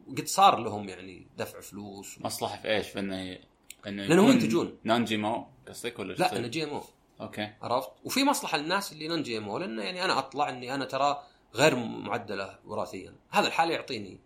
وقد 0.08 0.26
صار 0.26 0.58
لهم 0.58 0.88
يعني 0.88 1.26
دفع 1.36 1.60
فلوس. 1.60 2.20
مصلحة 2.20 2.56
في 2.62 2.68
إيش؟ 2.68 2.88
في 2.88 2.98
إنه 2.98 3.38
إنه 3.86 4.04
يكون 4.04 4.30
ينتجون. 4.30 4.78
non-GMO 4.84 5.46
قصدك 5.68 5.98
ولا 5.98 6.12
لا؟ 6.12 6.36
إنه 6.36 6.46
GMO 6.46 6.82
Okay. 7.20 7.52
عرفت؟ 7.62 7.90
وفي 8.04 8.24
مصلحة 8.24 8.58
للناس 8.58 8.92
اللي 8.92 9.08
non-GMO 9.08 9.58
لأنه 9.58 9.82
يعني 9.82 10.04
أنا 10.04 10.18
أطلع 10.18 10.48
إني 10.48 10.74
أنا 10.74 10.84
ترى 10.84 11.22
غير 11.54 11.76
معدلة 11.76 12.58
وراثيا. 12.64 13.14
هذا 13.30 13.46
الحاله 13.46 13.74
يعطيني. 13.74 14.18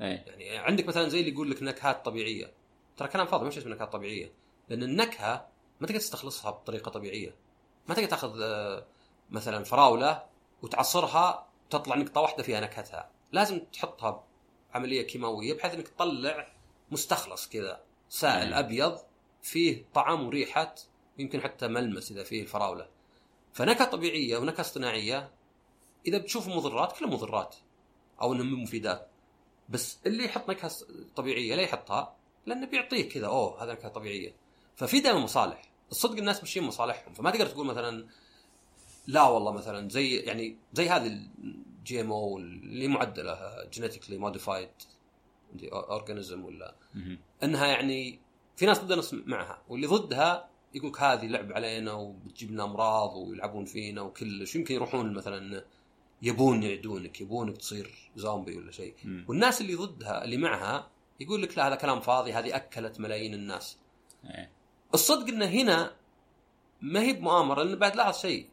اي 0.00 0.06
يعني 0.06 0.58
عندك 0.58 0.86
مثلا 0.86 1.08
زي 1.08 1.20
اللي 1.20 1.30
يقول 1.30 1.50
لك 1.50 1.62
نكهات 1.62 2.04
طبيعية. 2.04 2.52
ترى 2.98 3.08
كلام 3.08 3.26
فاضي 3.26 3.50
شيء 3.50 3.62
اسمه 3.62 3.74
نكهات 3.74 3.92
طبيعية. 3.92 4.32
لأن 4.68 4.82
النكهة 4.82 5.48
ما 5.80 5.86
تقدر 5.86 6.00
تستخلصها 6.00 6.50
بطريقة 6.50 6.90
طبيعية. 6.90 7.34
ما 7.88 7.94
تقدر 7.94 8.08
تأخذ 8.08 8.40
آه، 8.42 8.86
مثلا 9.30 9.64
فراولة 9.64 10.26
وتعصرها 10.62 11.48
تطلع 11.70 11.96
نقطة 11.96 12.20
واحدة 12.20 12.42
فيها 12.42 12.60
نكهتها. 12.60 13.10
لازم 13.32 13.58
تحطها 13.58 14.24
بعملية 14.74 15.02
كيماوية 15.02 15.54
بحيث 15.54 15.74
إنك 15.74 15.88
تطلع 15.88 16.52
مستخلص 16.90 17.48
كذا. 17.48 17.82
سائل. 18.08 18.54
أبيض 18.54 18.98
فيه 19.42 19.84
طعم 19.94 20.26
وريحة 20.26 20.74
يمكن 21.18 21.40
حتى 21.40 21.68
ملمس 21.68 22.10
إذا 22.10 22.24
فيه 22.24 22.42
الفراولة. 22.42 22.88
فنكهة 23.52 23.90
طبيعية 23.90 24.38
ونكهة 24.38 24.60
اصطناعية 24.60 25.30
إذا 26.06 26.18
بتشوف 26.18 26.48
مضرات 26.48 26.98
كلها 26.98 27.10
مضرات 27.10 27.56
أو 28.20 28.32
انهم 28.32 28.54
مو 28.54 28.62
مفيدات. 28.62 29.10
بس 29.68 29.98
اللي 30.06 30.24
يحط 30.24 30.50
نكهة 30.50 30.70
طبيعية 31.16 31.54
لا 31.54 31.62
يحطها. 31.62 32.17
لأنه 32.46 32.66
بيعطيك 32.66 33.12
كذا 33.12 33.26
أوه 33.26 33.64
هذا 33.64 33.72
نكهه 33.72 33.88
طبيعية. 33.88 34.34
ففي 34.76 35.00
دائما 35.00 35.18
مصالح. 35.18 35.62
الصدق 35.90 36.18
الناس 36.18 36.40
ماشيين 36.40 36.64
مصالحهم. 36.66 37.14
فما 37.14 37.30
تقدر 37.30 37.46
تقول 37.46 37.66
مثلا 37.66 38.06
لا 39.06 39.22
والله 39.22 39.52
مثلا 39.52 39.88
زي 39.88 40.16
يعني 40.16 40.56
زي 40.72 40.88
هذه 40.88 41.06
ال 41.06 42.00
GMO 42.00 42.38
اللي 42.38 42.88
معدلة 42.88 43.64
genetically 43.72 44.18
modified 44.18 44.68
اورجانيزم 45.72 46.44
ولا. 46.44 46.74
إنها 47.42 47.66
يعني 47.66 48.20
في 48.56 48.66
ناس 48.66 48.78
ضدها 48.78 48.96
ناس 48.96 49.14
معها 49.14 49.62
واللي 49.68 49.86
ضدها 49.86 50.48
يقولك 50.74 51.00
هذه 51.00 51.26
لعب 51.26 51.52
علينا 51.52 51.92
وبتجيب 51.92 52.50
لنا 52.50 52.64
أمراض 52.64 53.16
ويلعبون 53.16 53.64
فينا 53.64 54.00
وكلش 54.02 54.56
يمكن 54.56 54.74
يروحون 54.74 55.14
مثلا 55.14 55.64
يبون 56.22 56.62
يعدونك 56.62 57.20
يبونك 57.20 57.56
تصير 57.56 58.10
زومبي 58.16 58.56
ولا 58.56 58.72
شيء. 58.72 58.94
والناس 59.28 59.60
اللي 59.60 59.74
ضدها 59.74 60.24
اللي 60.24 60.36
معها 60.36 60.90
يقول 61.20 61.42
لك 61.42 61.58
لا 61.58 61.68
هذا 61.68 61.74
كلام 61.74 62.00
فاضي 62.00 62.32
هذه 62.32 62.56
أكلت 62.56 63.00
ملايين 63.00 63.34
الناس. 63.34 63.78
إيه. 64.24 64.52
الصدق 64.94 65.28
إنه 65.28 65.46
هنا 65.46 65.96
ما 66.80 67.00
هي 67.00 67.12
بمؤامرة 67.12 67.62
لأن 67.62 67.78
بعد 67.78 67.96
لاحظ 67.96 68.18
شيء 68.18 68.48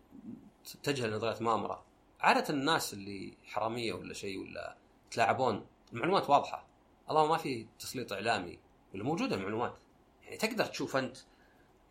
تجهل 0.84 1.14
نظريه 1.14 1.38
مؤامرة. 1.42 1.86
عادة 2.20 2.54
الناس 2.54 2.94
اللي 2.94 3.38
حرامية 3.44 3.94
ولا 3.94 4.14
شيء 4.14 4.40
ولا 4.40 4.78
تلاعبون 5.12 5.66
المعلومات 5.94 6.30
واضحة. 6.30 6.68
اللهم 7.10 7.30
ما 7.30 7.38
في 7.38 7.68
تسليط 7.80 8.14
إعلامي 8.14 8.60
ولا 8.94 9.04
موجودة 9.04 9.36
المعلومات. 9.36 9.76
يعني 10.24 10.38
تقدر 10.38 10.66
تشوف 10.66 10.98
أنت 10.98 11.18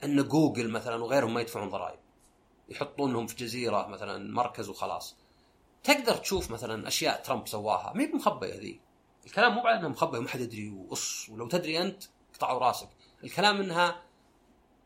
أن 0.05 0.29
جوجل 0.29 0.71
مثلا 0.71 1.05
وغيرهم 1.05 1.35
ما 1.35 1.41
يدفعون 1.41 1.69
ضرائب. 1.69 1.99
يحطونهم 2.69 3.27
في 3.27 3.37
جزيرة 3.37 3.87
مثلا 3.87 4.33
مركز 4.33 4.69
وخلاص. 4.69 5.17
تقدر 5.83 6.17
تشوف 6.17 6.51
مثلا 6.51 6.89
أشياء 6.89 7.23
ترامب 7.23 7.49
سواها. 7.49 7.93
ما 7.93 8.03
هي 8.03 8.07
بمخبية 8.07 8.55
ذي 8.55 8.81
الكلام 9.27 9.55
مو 9.55 9.61
على 9.61 9.79
انها 9.79 9.89
مخبيه 9.89 10.19
وما 10.19 10.29
حد 10.29 10.41
يدري 10.41 10.71
وقص 10.71 11.29
ولو 11.29 11.49
تدري 11.49 11.83
أنت 11.83 12.05
قطعوا 12.35 12.59
راسك. 12.59 12.89
الكلام 13.25 13.61
إنها 13.61 14.03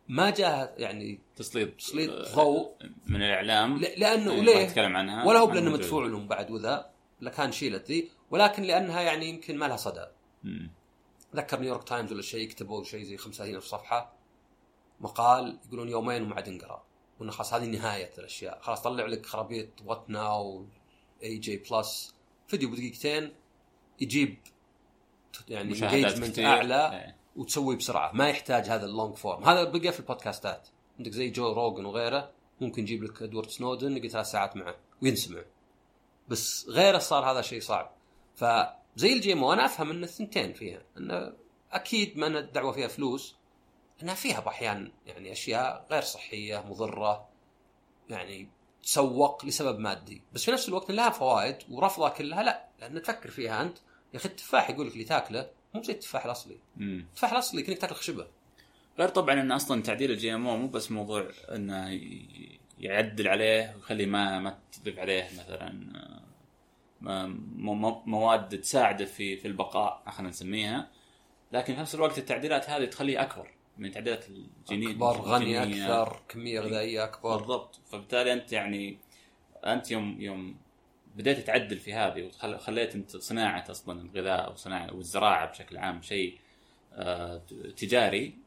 ما 0.08 0.30
جاء 0.30 0.74
يعني 0.78 1.20
تسليط 1.36 1.76
تسليط 1.76 2.10
آه، 2.10 2.34
ضوء. 2.34 2.72
من 3.06 3.22
الإعلام. 3.22 3.78
لأنه 3.78 4.32
ما 4.34 4.40
وليه 4.40 4.66
نتكلم 4.66 4.96
عنها. 4.96 5.24
ولا 5.24 5.38
هو 5.38 5.52
لأنه. 5.52 5.70
مدفوع 5.70 6.06
لهم 6.06 6.28
بعد 6.28 6.50
وذا 6.50 6.90
لكان 7.20 7.52
شيلت 7.52 7.88
ذي 7.88 8.10
ولكن 8.30 8.62
لأنها 8.62 9.00
يعني 9.00 9.26
يمكن 9.28 9.58
ما 9.58 9.66
لها 9.66 9.76
صدى. 9.76 10.06
ذكر 11.36 11.60
نيويورك 11.60 11.84
تايمز 11.84 12.12
ولا 12.12 12.22
شيء 12.22 12.48
كتبوا 12.48 12.84
شيء 12.84 13.02
زي 13.02 13.16
35000 13.16 13.64
صفحة. 13.64 14.12
مقال 15.00 15.58
يقولون 15.66 15.88
يومين 15.88 16.22
وما 16.22 16.34
عاد 16.34 16.48
انقرأ. 16.48 16.84
وانه 17.20 17.32
خلاص 17.32 17.54
هذه 17.54 17.64
نهاية 17.66 18.10
الأشياء. 18.18 18.60
خلاص 18.62 18.82
طلع 18.82 19.06
لك 19.06 19.26
خرابيط 19.26 19.68
what 19.84 20.04
now 20.08 20.66
AJ+ 21.22 22.14
فيديو 22.48 22.70
بدقيقتين. 22.70 23.32
يجيب 24.00 24.38
يعني 25.48 25.74
كثير. 25.74 26.46
أعلى 26.46 26.92
إيه. 26.92 27.16
وتسويه 27.36 27.76
بسرعة 27.76 28.12
ما 28.12 28.28
يحتاج 28.28 28.68
هذا 28.68 28.86
ال 28.86 28.92
long 28.92 29.14
form 29.16 29.44
هذا 29.44 29.64
بقى 29.64 29.92
في 29.92 30.00
البودكاستات. 30.00 30.68
عندك 30.98 31.12
زي 31.12 31.30
جو 31.30 31.52
روجن 31.52 31.84
وغيره 31.84 32.30
ممكن 32.60 32.82
يجيب 32.82 33.04
لك 33.04 33.22
إدوارد 33.22 33.48
سنودن 33.48 33.96
يقعد 33.96 34.10
ثلاث 34.10 34.26
ساعات 34.26 34.56
معه 34.56 34.76
وينسمع. 35.02 35.42
بس 36.28 36.66
غيره 36.68 36.98
صار 36.98 37.30
هذا 37.30 37.42
شيء 37.42 37.60
صعب. 37.60 37.94
فزي 38.34 39.12
ال 39.12 39.32
GM 39.32 39.44
أنا 39.44 39.64
أفهم 39.64 39.90
ان 39.90 40.04
الثنتين 40.04 40.52
فيها. 40.52 40.82
إنه 40.96 41.32
أكيد 41.72 42.18
ما 42.18 42.26
أن 42.26 42.36
الدعوة 42.36 42.72
فيها 42.72 42.88
فلوس 42.88 43.36
إنها 44.02 44.14
فيها 44.14 44.40
بأحيان 44.40 44.92
يعني 45.06 45.32
أشياء 45.32 45.86
غير 45.90 46.02
صحية 46.02 46.64
مضرة 46.68 47.28
يعني 48.10 48.48
تسوق 48.82 49.44
لسبب 49.44 49.78
مادي. 49.78 50.22
بس 50.32 50.44
في 50.44 50.50
نفس 50.50 50.68
الوقت 50.68 50.90
لها 50.90 51.10
فوائد 51.10 51.56
ورفضها 51.70 52.08
كلها 52.08 52.42
لا 52.42 52.68
لأن 52.80 53.02
تفكر 53.02 53.30
فيها 53.30 53.62
أنت. 53.62 53.78
يا 54.14 54.18
أخي 54.18 54.28
التفاح 54.28 54.70
يقول 54.70 54.86
لك 54.86 54.92
اللي 54.92 55.04
تاكله 55.04 55.50
مو 55.74 55.82
زي 55.82 55.92
التفاح 55.92 56.24
الأصلي. 56.24 56.56
مم. 56.76 57.06
التفاح 57.08 57.32
الأصلي 57.32 57.62
كأنك 57.62 57.78
تاكل 57.78 57.94
خشبة. 57.94 58.26
غير 58.98 59.08
طبعا 59.08 59.40
إن 59.40 59.52
أصلا 59.52 59.82
تعديل 59.82 60.10
الجي 60.10 60.34
إم 60.34 60.46
أو 60.46 60.56
مو 60.56 60.68
بس 60.68 60.90
موضوع 60.90 61.30
إنه 61.54 62.00
يعدل 62.78 63.28
عليه 63.28 63.74
ويخلي 63.76 64.06
ما 64.06 64.38
ما 64.38 64.58
تضيف 64.72 64.98
عليه 64.98 65.28
مثلا 65.38 65.92
آه، 67.06 67.26
مواد 68.06 68.60
تساعده 68.60 69.04
في 69.04 69.36
في 69.36 69.48
البقاء 69.48 70.02
خلينا 70.10 70.30
نسميها. 70.30 70.90
لكن 71.52 71.74
في 71.74 71.80
نفس 71.80 71.94
الوقت 71.94 72.18
التعديلات 72.18 72.70
هذه 72.70 72.84
تخليه 72.84 73.22
أكبر 73.22 73.50
من 73.78 73.90
تعديلات 73.90 74.24
الجينين 74.28 74.90
أكبر 74.90 75.20
غني 75.20 75.62
الجينية. 75.62 76.02
أكثر 76.02 76.20
كمية 76.28 76.60
غذائية 76.60 77.04
أكبر. 77.04 77.36
بالضبط. 77.36 77.80
فبالتالي 77.90 78.32
أنت 78.32 78.52
يعني 78.52 78.98
أنت 79.64 79.90
يوم 79.90 80.20
يوم 80.20 80.56
بديت 81.16 81.46
تعدل 81.46 81.76
في 81.78 81.94
هذه 81.94 82.30
وخليت 82.44 82.94
انت 82.94 83.16
صناعة 83.16 83.64
أصلا 83.70 84.00
الغذاء 84.02 84.46
أو 84.46 84.54
صناعة 84.56 84.94
والزراعه 84.94 85.50
بشكل 85.50 85.76
عام 85.76 86.02
شيء 86.02 86.38
آه، 86.92 87.42
تجاري. 87.76 88.38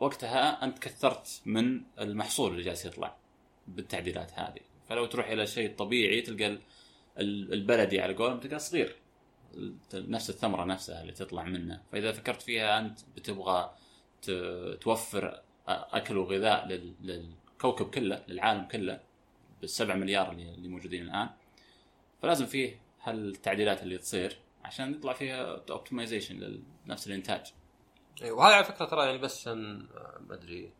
وقتها 0.00 0.64
أنت 0.64 0.78
كثرت 0.78 1.42
من 1.46 1.82
المحصول 2.00 2.50
اللي 2.52 2.62
جالس 2.62 2.84
يطلع 2.86 3.16
بالتعديلات 3.68 4.32
هذه. 4.38 4.60
فلو 4.88 5.06
تروح 5.06 5.28
إلى 5.28 5.46
شيء 5.46 5.74
طبيعي 5.76 6.20
تلقى 6.20 6.46
ال- 6.46 6.60
ال- 7.18 7.52
البلدي 7.52 8.00
على 8.00 8.14
قولهم 8.14 8.40
تلقاه 8.40 8.58
صغير. 8.58 8.96
نفس 9.94 10.30
الثمرة 10.30 10.64
نفسها 10.64 11.00
اللي 11.02 11.12
تطلع 11.12 11.44
منه. 11.44 11.82
فإذا 11.92 12.12
فكرت 12.12 12.42
فيها 12.42 12.78
أنت 12.78 12.98
بتبغى 13.16 13.74
توفر 14.80 15.40
أكل 15.68 16.16
وغذاء 16.16 16.66
لل- 16.68 16.94
للكوكب 17.02 17.90
كله 17.90 18.22
للعالم 18.28 18.64
كله 18.64 19.00
بالسبع 19.60 19.94
مليار 19.94 20.32
اللي 20.32 20.68
موجودين 20.68 21.02
الآن 21.02 21.28
فلازم 22.22 22.46
فيه 22.46 22.80
هالتعديلات 23.02 23.82
اللي 23.82 23.98
تصير 23.98 24.38
عشان 24.64 24.92
يطلع 24.92 25.12
فيها 25.12 25.62
اوبتمايزيشن 25.70 26.62
لنفس 26.86 27.06
الإنتاج. 27.06 27.52
أيوة، 28.22 28.38
وهذا 28.38 28.54
على 28.54 28.64
فكرة 28.64 28.84
ترى 28.84 29.06
يعني 29.06 29.18
بس 29.18 29.48
آه، 29.48 29.54
ما 29.54 30.34
أدري 30.34 30.72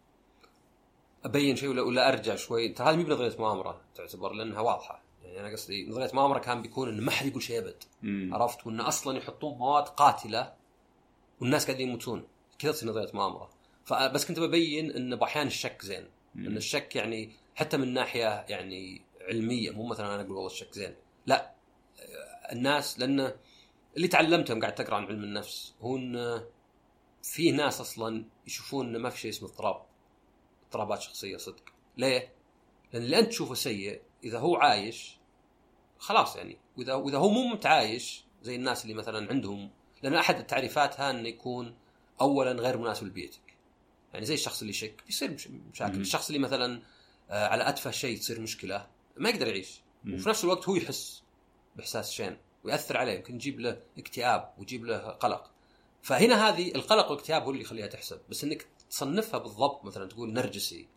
أبين 1.25 1.57
شيء 1.57 1.69
ولا 1.69 1.83
ولا 1.83 2.09
أرجع 2.09 2.37
شوي. 2.37 2.69
ترى 2.69 2.91
هذه 2.91 2.97
مو 2.97 3.03
بنظرية 3.03 3.37
مؤامرة 3.39 3.81
تعتبر 3.95 4.33
لأنها 4.33 4.61
واضحة. 4.61 5.03
يعني 5.23 5.41
أنا 5.41 5.53
قصدي 5.53 5.87
نظرية 5.89 6.11
مؤامرة 6.15 6.39
كان 6.39 6.63
بيكون 6.63 6.89
انه 6.89 7.03
ما 7.03 7.11
حد 7.11 7.27
يقول 7.27 7.43
شيء 7.43 7.59
أبد. 7.59 7.83
مم. 8.03 8.35
عرفت؟ 8.35 8.67
وانه 8.67 8.89
أصلا 8.89 9.19
يحطون 9.19 9.59
مواد 9.59 9.85
قاتلة 9.85 10.53
والناس 11.41 11.67
قاعدين 11.67 11.89
يموتون. 11.89 12.27
كذا 12.59 12.73
تصير 12.73 12.89
نظرية 12.89 13.11
مؤامرة. 13.15 13.51
فبس 13.85 14.27
كنت 14.27 14.41
ببين 14.41 14.91
انه 14.91 15.17
باحيان 15.17 15.47
الشك 15.47 15.83
زين. 15.83 16.09
إن 16.37 16.57
الشك 16.57 16.97
يعني 16.97 17.33
حتى 17.55 17.77
من 17.77 17.95
ناحية 17.95 18.45
يعني 18.49 19.03
علمية 19.21 19.71
مو 19.71 19.87
مثلا 19.87 20.15
أنا 20.15 20.23
أقول 20.23 20.33
والله 20.33 20.47
الشك 20.47 20.73
زين. 20.73 20.95
لا 21.27 21.55
الناس 22.53 22.99
لأنه 22.99 23.35
اللي 23.97 24.09
تعلمته 24.09 24.61
قاعد 24.61 24.75
تقرأ 24.75 24.97
عن 24.97 25.05
علم 25.05 25.25
النفس 25.25 25.75
هو 25.81 25.97
انه 25.97 26.47
في 27.23 27.53
ناس 27.53 27.81
أصلا 27.81 28.25
يشوفون 28.47 28.89
إنه 28.89 28.99
ما 28.99 29.11
في 29.11 29.21
شيء 29.21 29.31
اسمه 29.31 29.49
اضطراب 29.49 29.83
اضطرابات 30.65 31.01
شخصية 31.01 31.37
صدق 31.37 31.65
ليه؟ 31.97 32.33
لأن 32.93 33.03
اللي 33.03 33.19
أنت 33.19 33.29
تشوفه 33.29 33.55
سيء 33.55 34.01
إذا 34.25 34.39
هو 34.39 34.57
عايش 34.57 35.17
خلاص 35.99 36.37
يعني 36.37 36.59
وإذا 36.77 36.95
وإذا 36.95 37.19
هو 37.19 37.29
مو 37.31 37.47
متعايش 37.47 38.25
زي 38.43 38.57
الناس 38.57 38.83
اللي 38.83 38.95
مثلا 38.95 39.31
عندهم 39.31 39.71
لأن 40.03 40.15
أحد 40.15 40.37
التعريفاتها 40.39 41.11
إنه 41.11 41.29
يكون 41.29 41.77
اولا 42.21 42.53
غير 42.53 42.79
مناسب 42.79 43.07
لبيئتك 43.07 43.57
يعني 44.15 44.27
زي 44.27 44.35
الشخص 44.35 44.61
اللي 44.61 44.71
يشك 44.71 45.03
بيصير 45.07 45.31
مش- 45.31 45.49
مشاكل. 45.49 46.01
الشخص 46.01 46.27
اللي 46.27 46.39
مثلا 46.39 46.83
آه، 47.31 47.49
على 47.49 47.69
اتفه 47.69 47.91
شيء 47.91 48.19
تصير 48.19 48.41
مشكلة 48.41 48.87
ما 49.17 49.29
يقدر 49.29 49.47
يعيش. 49.49 49.81
وفي 50.07 50.29
نفس 50.29 50.45
الوقت 50.45 50.69
هو 50.69 50.77
يحس 50.77 51.23
بإحساس 51.77 52.13
شين 52.13 52.37
ويأثر 52.65 52.97
عليه 52.97 53.13
يمكن 53.13 53.35
يجيب 53.35 53.61
له 53.61 53.83
اكتئاب 53.99 54.55
ويجيب 54.59 54.85
له 54.85 54.99
قلق. 54.99 55.51
فهنا 56.03 56.49
هذه 56.49 56.75
القلق 56.75 57.11
والاكتئاب 57.11 57.43
هو 57.43 57.51
اللي 57.51 57.63
يخليها 57.63 57.87
تحسب. 57.87 58.21
بس 58.31 58.45
إنك 58.45 58.67
تصنفها 58.91 59.39
بالضبط 59.39 59.85
مثلا 59.85 60.09
تقول 60.09 60.33
نرجسي 60.33 60.89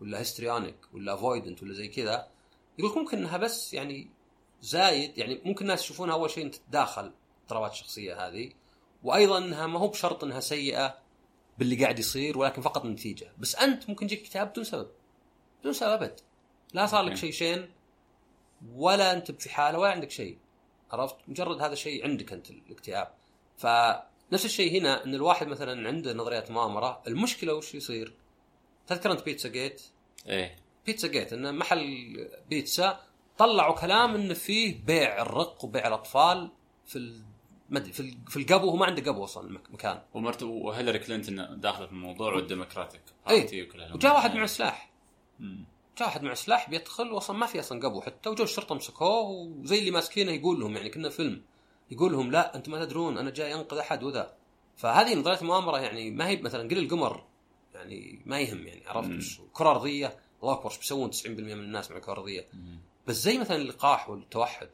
ولا 0.00 0.18
histrionic 0.18 0.76
ولا 0.92 1.14
avoidant 1.14 1.62
ولا 1.62 1.74
زي 1.74 1.88
كذا 1.88 2.28
يقول 2.78 2.90
لك 2.90 2.96
ممكن 2.96 3.18
إنها 3.18 3.36
بس 3.36 3.74
يعني 3.74 4.10
زايد 4.60 5.18
يعني 5.18 5.40
ممكن 5.44 5.64
الناس 5.64 5.84
يشوفونها 5.84 6.14
أول 6.14 6.30
شيء 6.30 6.48
تتداخل 6.48 7.12
اضطرابات 7.42 7.72
الشخصيه 7.72 8.26
هذه 8.26 8.52
وأيضا 9.02 9.38
إنها 9.38 9.66
ما 9.66 9.78
هو 9.78 9.88
بشرط 9.88 10.24
إنها 10.24 10.40
سيئة 10.40 10.98
باللي 11.58 11.82
قاعد 11.82 11.98
يصير 11.98 12.38
ولكن 12.38 12.62
فقط 12.62 12.84
نتيجة. 12.84 13.32
بس 13.38 13.56
أنت 13.56 13.88
ممكن 13.88 14.06
يجيك 14.06 14.20
اكتئاب 14.22 14.50
بدون 14.50 14.64
سبب. 14.64 14.88
بدون 15.60 15.72
سبب 15.72 15.90
أبد. 15.90 16.20
لا 16.74 16.86
صار 16.86 17.02
لك. 17.02 17.14
شيء 17.14 17.30
شين 17.30 17.70
ولا 18.74 19.12
أنت 19.12 19.42
في 19.42 19.50
حالة 19.50 19.78
ولا 19.78 19.90
عندك 19.90 20.10
شيء. 20.10 20.38
عرفت؟ 20.92 21.16
مجرد 21.28 21.62
هذا 21.62 21.74
شيء 21.74 22.04
عندك 22.04 22.32
أنت 22.32 22.50
الاكتئاب. 22.50 23.14
فنفس 23.56 24.44
الشيء 24.44 24.80
هنا 24.80 25.04
إن 25.04 25.14
الواحد 25.14 25.48
مثلا 25.48 25.88
عنده 25.88 26.12
نظريات 26.12 26.50
مؤامرة 26.50 27.02
المشكلة 27.06 27.54
وش 27.54 27.74
يصير؟ 27.74 28.14
تذكر 28.86 29.12
أنت 29.12 29.22
بيتزا 29.22 29.48
جيت؟ 29.48 29.82
إيه. 30.26 30.56
بيتزا 30.86 31.08
جيت 31.08 31.32
انه 31.32 31.50
محل 31.50 32.14
بيتزا 32.50 33.00
طلعوا 33.38 33.74
كلام 33.74 34.14
انه 34.14 34.34
فيه 34.34 34.84
بيع 34.84 35.22
الرق 35.22 35.64
وبيع 35.64 35.86
الأطفال 35.88 36.50
في 36.86 36.96
ال... 36.96 37.22
ما 37.70 37.78
أدري 37.78 37.92
في 37.92 38.16
في 38.28 38.36
القبو 38.36 38.70
هو 38.70 38.76
ما 38.76 38.86
عنده 38.86 39.10
قبو 39.10 39.24
أصلا 39.24 39.60
مكان. 39.70 40.02
ومرت 40.14 40.42
وهيلاري 40.42 40.98
كلينتون 40.98 41.60
داخلة 41.60 41.86
في 41.86 41.92
الموضوع 41.92 42.34
والديمقراطيك 42.34 43.00
هالأمور. 43.80 43.96
وجاء 43.96 44.14
واحد 44.14 44.34
معه 44.34 44.46
سلاح. 44.46 44.90
واحد 46.04 46.22
معه 46.22 46.34
سلاح 46.34 46.70
بيدخل 46.70 47.12
واصلا 47.12 47.36
ما 47.36 47.46
في 47.46 47.60
أصلا 47.60 47.86
قبو. 47.86 48.00
حتى 48.00 48.28
وجو 48.28 48.44
الشرطة 48.44 48.74
مسكوه 48.74 49.20
وزي 49.20 49.78
اللي 49.78 49.90
ماسكينه 49.90 50.32
يقول 50.32 50.60
لهم 50.60 50.76
يعني 50.76 50.90
كنا 50.90 51.08
فيلم 51.08 51.42
يقول 51.90 52.12
لهم 52.12 52.30
لا 52.30 52.56
أنتم 52.56 52.72
ما 52.72 52.84
تدرون 52.84 53.18
أنا 53.18 53.30
جاي 53.30 53.54
أنقذ 53.54 53.78
أحد 53.78 54.02
وذا. 54.02 54.34
فهذه 54.76 55.14
نظرية 55.14 55.40
المؤامرة 55.40 55.78
يعني 55.78 56.10
ما 56.10 56.28
هي 56.28 56.36
مثلا 56.36 56.68
قل 56.68 56.78
القمر 56.78 57.24
يعني 57.74 58.22
ما 58.26 58.40
يهم 58.40 58.66
يعني 58.66 58.82
عرفت 58.86 59.40
كرة 59.52 59.70
أرضية 59.70 60.18
الله 60.42 60.52
أكبر 60.52 60.70
إيش 60.70 60.78
بيسوون؟ 60.78 61.12
90% 61.12 61.26
من 61.28 61.50
الناس 61.52 61.90
مع 61.90 61.98
كرة 61.98 62.12
أرضية. 62.12 62.46
مم. 62.52 62.78
بس 63.06 63.16
زي 63.16 63.38
مثلا 63.38 63.56
اللقاح 63.56 64.10
والتوحد 64.10 64.68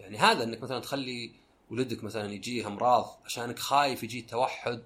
يعني 0.00 0.18
هذا 0.18 0.44
إنك 0.44 0.62
مثلا 0.62 0.80
تخلي 0.80 1.32
ولدك 1.70 2.04
مثلا 2.04 2.32
يجيه 2.32 2.66
امراض 2.66 3.20
عشانك 3.24 3.58
خايف 3.58 4.02
يجيه 4.02 4.26
توحد. 4.26 4.82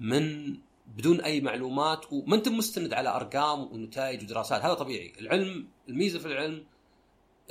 من 0.00 0.56
بدون 0.86 1.20
أي 1.20 1.40
معلومات 1.40 2.12
وما 2.12 2.36
انت 2.36 2.48
مستند 2.48 2.92
على 2.92 3.08
أرقام 3.08 3.72
ونتائج 3.72 4.22
ودراسات. 4.22 4.62
هذا 4.62 4.74
طبيعي. 4.74 5.12
العلم 5.20 5.68
الميزة 5.88 6.18
في 6.18 6.26
العلم 6.26 6.66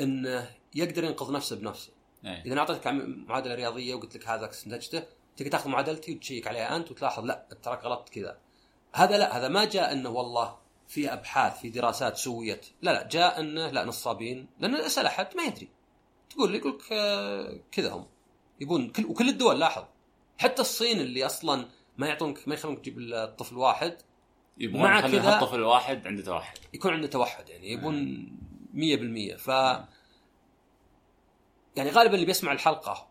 إنه 0.01 0.49
يقدر 0.75 1.03
ينقذ 1.03 1.31
نفسه 1.31 1.55
بنفسه. 1.55 1.91
إيه. 2.25 2.43
إذا 2.45 2.59
أعطيتك 2.59 2.87
معادلة 3.27 3.55
رياضية 3.55 3.95
وقلت 3.95 4.17
لك 4.17 4.27
هذا 4.27 4.49
استنتجته 4.49 5.03
تقدر 5.37 5.51
تاخذ 5.51 5.69
معادلتي 5.69 6.15
وتشيك 6.15 6.47
عليها 6.47 6.75
أنت 6.75 6.91
وتلاحظ 6.91 7.25
لا 7.25 7.47
تراك 7.63 7.83
غلطت 7.83 8.09
كذا. 8.09 8.37
هذا 8.93 9.17
لا 9.17 9.37
هذا 9.37 9.47
ما 9.47 9.65
جاء 9.65 9.91
إنه 9.91 10.09
والله 10.09 10.57
في 10.87 11.13
أبحاث 11.13 11.59
في 11.59 11.69
دراسات 11.69 12.17
سويت. 12.17 12.65
لا 12.81 12.91
لا 12.91 13.07
جاء 13.07 13.39
إنه 13.39 13.71
لا 13.71 13.85
نصابين. 13.85 14.47
لأن 14.59 14.75
اسال 14.75 15.05
احد 15.05 15.27
ما 15.37 15.43
يدري. 15.43 15.69
تقول 16.29 16.51
لي 16.51 16.57
يقول 16.57 16.71
لك 16.71 16.91
آه، 16.91 17.59
كذا 17.71 17.93
هم. 17.93 18.07
يبون 18.59 18.89
كل 18.89 19.05
وكل 19.05 19.29
الدول 19.29 19.59
لاحظ. 19.59 19.83
حتى 20.37 20.61
الصين 20.61 20.99
اللي 20.99 21.25
أصلا 21.25 21.67
ما 21.97 22.07
يعطونك 22.07 22.47
ما 22.47 22.53
يخلونك 22.53 22.79
تجيب 22.79 22.99
الطفل 22.99 23.57
واحد. 23.57 23.97
يبغون 24.57 24.83
مع 24.83 25.01
كذا- 25.01 25.35
الطفل 25.35 25.55
الواحد 25.55 26.07
عنده 26.07 26.23
توحد. 26.23 26.57
يكون 26.73 26.93
عنده 26.93 27.07
توحد 27.07 27.49
يعني 27.49 27.71
يبون 27.71 28.27
100% 28.73 29.35
ف 29.37 29.47
يعني 31.75 31.89
غالبا 31.89 32.15
اللي 32.15 32.25
بيسمع 32.25 32.51
الحلقة 32.51 33.07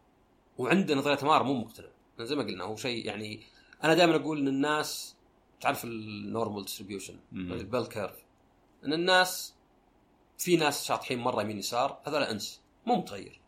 وعنده 0.58 0.94
نظرية 0.94 1.14
تمار 1.14 1.42
مو 1.42 1.54
مقتنع. 1.54 1.86
لأن 2.18 2.26
زي 2.26 2.36
ما 2.36 2.42
قلنا 2.42 2.64
هو 2.64 2.76
شيء 2.76 3.06
يعني 3.06 3.40
أنا 3.84 3.94
دائما 3.94 4.16
أقول 4.16 4.38
إن 4.38 4.48
الناس 4.48 5.16
تعرف 5.60 5.84
ال 5.84 5.96
normal 5.96 6.64
distribution. 6.64 7.18
ال 7.32 7.43
bell 7.43 7.86
curve 7.86 8.16
إن 8.84 8.92
الناس 8.92 9.54
في 10.38 10.56
ناس 10.56 10.84
شاطحين 10.86 11.18
مرة 11.18 11.42
يمين 11.42 11.58
يسار 11.58 12.00
هذول 12.06 12.22
أنسى. 12.22 12.60
مو 12.86 12.96
متغير. 12.96 13.40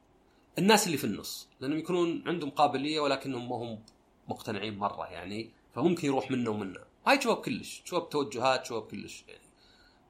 الناس 0.58 0.86
اللي 0.86 0.98
في 0.98 1.04
النص 1.04 1.48
لأنهم 1.60 1.78
يكونون 1.78 2.22
عندهم 2.28 2.50
قابلية 2.50 3.00
ولكنهم 3.00 3.48
ما 3.48 3.56
هم 3.56 3.82
مقتنعين 4.28 4.78
مرة 4.78 5.06
يعني 5.06 5.50
فممكن 5.74 6.06
يروح 6.06 6.30
منه 6.30 6.50
ومنه. 6.50 6.80
هاي 7.06 7.18
تشوفها 7.18 7.40
بكل 7.40 7.60
شي 7.60 7.80
تشوفها 7.80 8.06
بتوجهات 8.06 8.62
تشوفها 8.62 8.86
بكل 8.86 9.05
شي 9.05 9.24
يعني. 9.28 9.40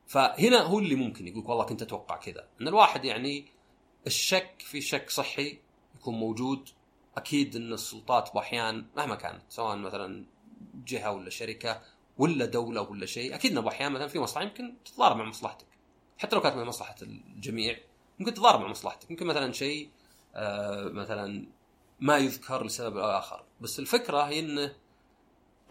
فهنا 0.07 0.61
هو 0.63 0.79
اللي 0.79 0.95
ممكن 0.95 1.29
يقول 1.29 1.45
والله 1.47 1.65
كنت 1.65 1.83
أتوقع 1.83 2.17
كذا. 2.17 2.49
إن 2.61 2.69
الواحد 2.69 3.05
يعني 3.05 3.45
الشك 4.07 4.55
في 4.59 4.81
شك 4.81 5.11
صحي 5.11 5.59
يكون 5.95 6.15
موجود 6.15 6.69
أكيد 7.17 7.57
إن 7.57 7.73
السلطات 7.73 8.35
بأحيان 8.35 8.87
مهما 8.97 9.15
كانت 9.15 9.43
سواء 9.49 9.77
مثلا 9.77 10.25
جهة 10.87 11.13
ولا 11.13 11.31
شركة 11.31 11.83
ولا 12.19 12.47
دولة 12.47 12.81
ولا 12.81 13.07
شيء 13.07 13.35
أكيد 13.35 13.53
إنه 13.53 13.61
بأحيان 13.61 13.93
مثلا 13.93 14.09
في 14.09 14.19
مصلحة 14.19 14.43
يمكن 14.43 14.75
تتضارب 14.85 15.17
مع 15.17 15.25
مصلحتك. 15.25 15.67
حتى 16.19 16.37
لو 16.37 16.43
كانت 16.43 16.57
من 16.57 16.65
مصلحة 16.65 16.95
الجميع 17.03 17.79
ممكن 18.19 18.35
تتضارب 18.35 18.61
مع 18.61 18.69
مصلحتك. 18.69 19.11
ممكن 19.11 19.27
مثلا 19.27 19.53
شيء 19.53 19.91
آه 20.35 20.85
مثلا 20.85 21.47
ما 22.01 22.19
يذكر 22.19 22.65
لسبب 22.65 22.97
أو 22.97 23.11
آخر. 23.19 23.45
بس 23.61 23.79
الفكرة 23.79 24.23
هي 24.23 24.41
إنه 24.41 24.73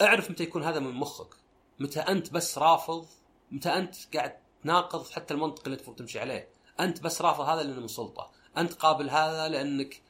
أعرف 0.02 0.32
متى 0.32 0.44
يكون 0.44 0.64
هذا 0.64 0.80
من 0.80 0.92
مخك. 0.92 1.36
متى 1.80 2.00
أنت 2.00 2.34
بس 2.34 2.58
رافض 2.58 3.08
متى 3.52 3.70
أنت 3.70 3.96
قاعد 4.16 4.38
تناقض 4.64 5.10
حتى 5.10 5.34
المنطق 5.34 5.64
اللي 5.66 5.76
المفروض 5.76 5.98
تمشي 5.98 6.20
عليه. 6.20 6.50
أنت 6.80 7.02
بس 7.02 7.22
رافض 7.22 7.46
هذا 7.46 7.64
لأنه 7.64 7.82
من 7.82 7.88
سلطة. 7.88 8.32
أنت 8.58 8.74
قابل 8.74 9.10
هذا 9.10 9.48
لأنك 9.48 10.02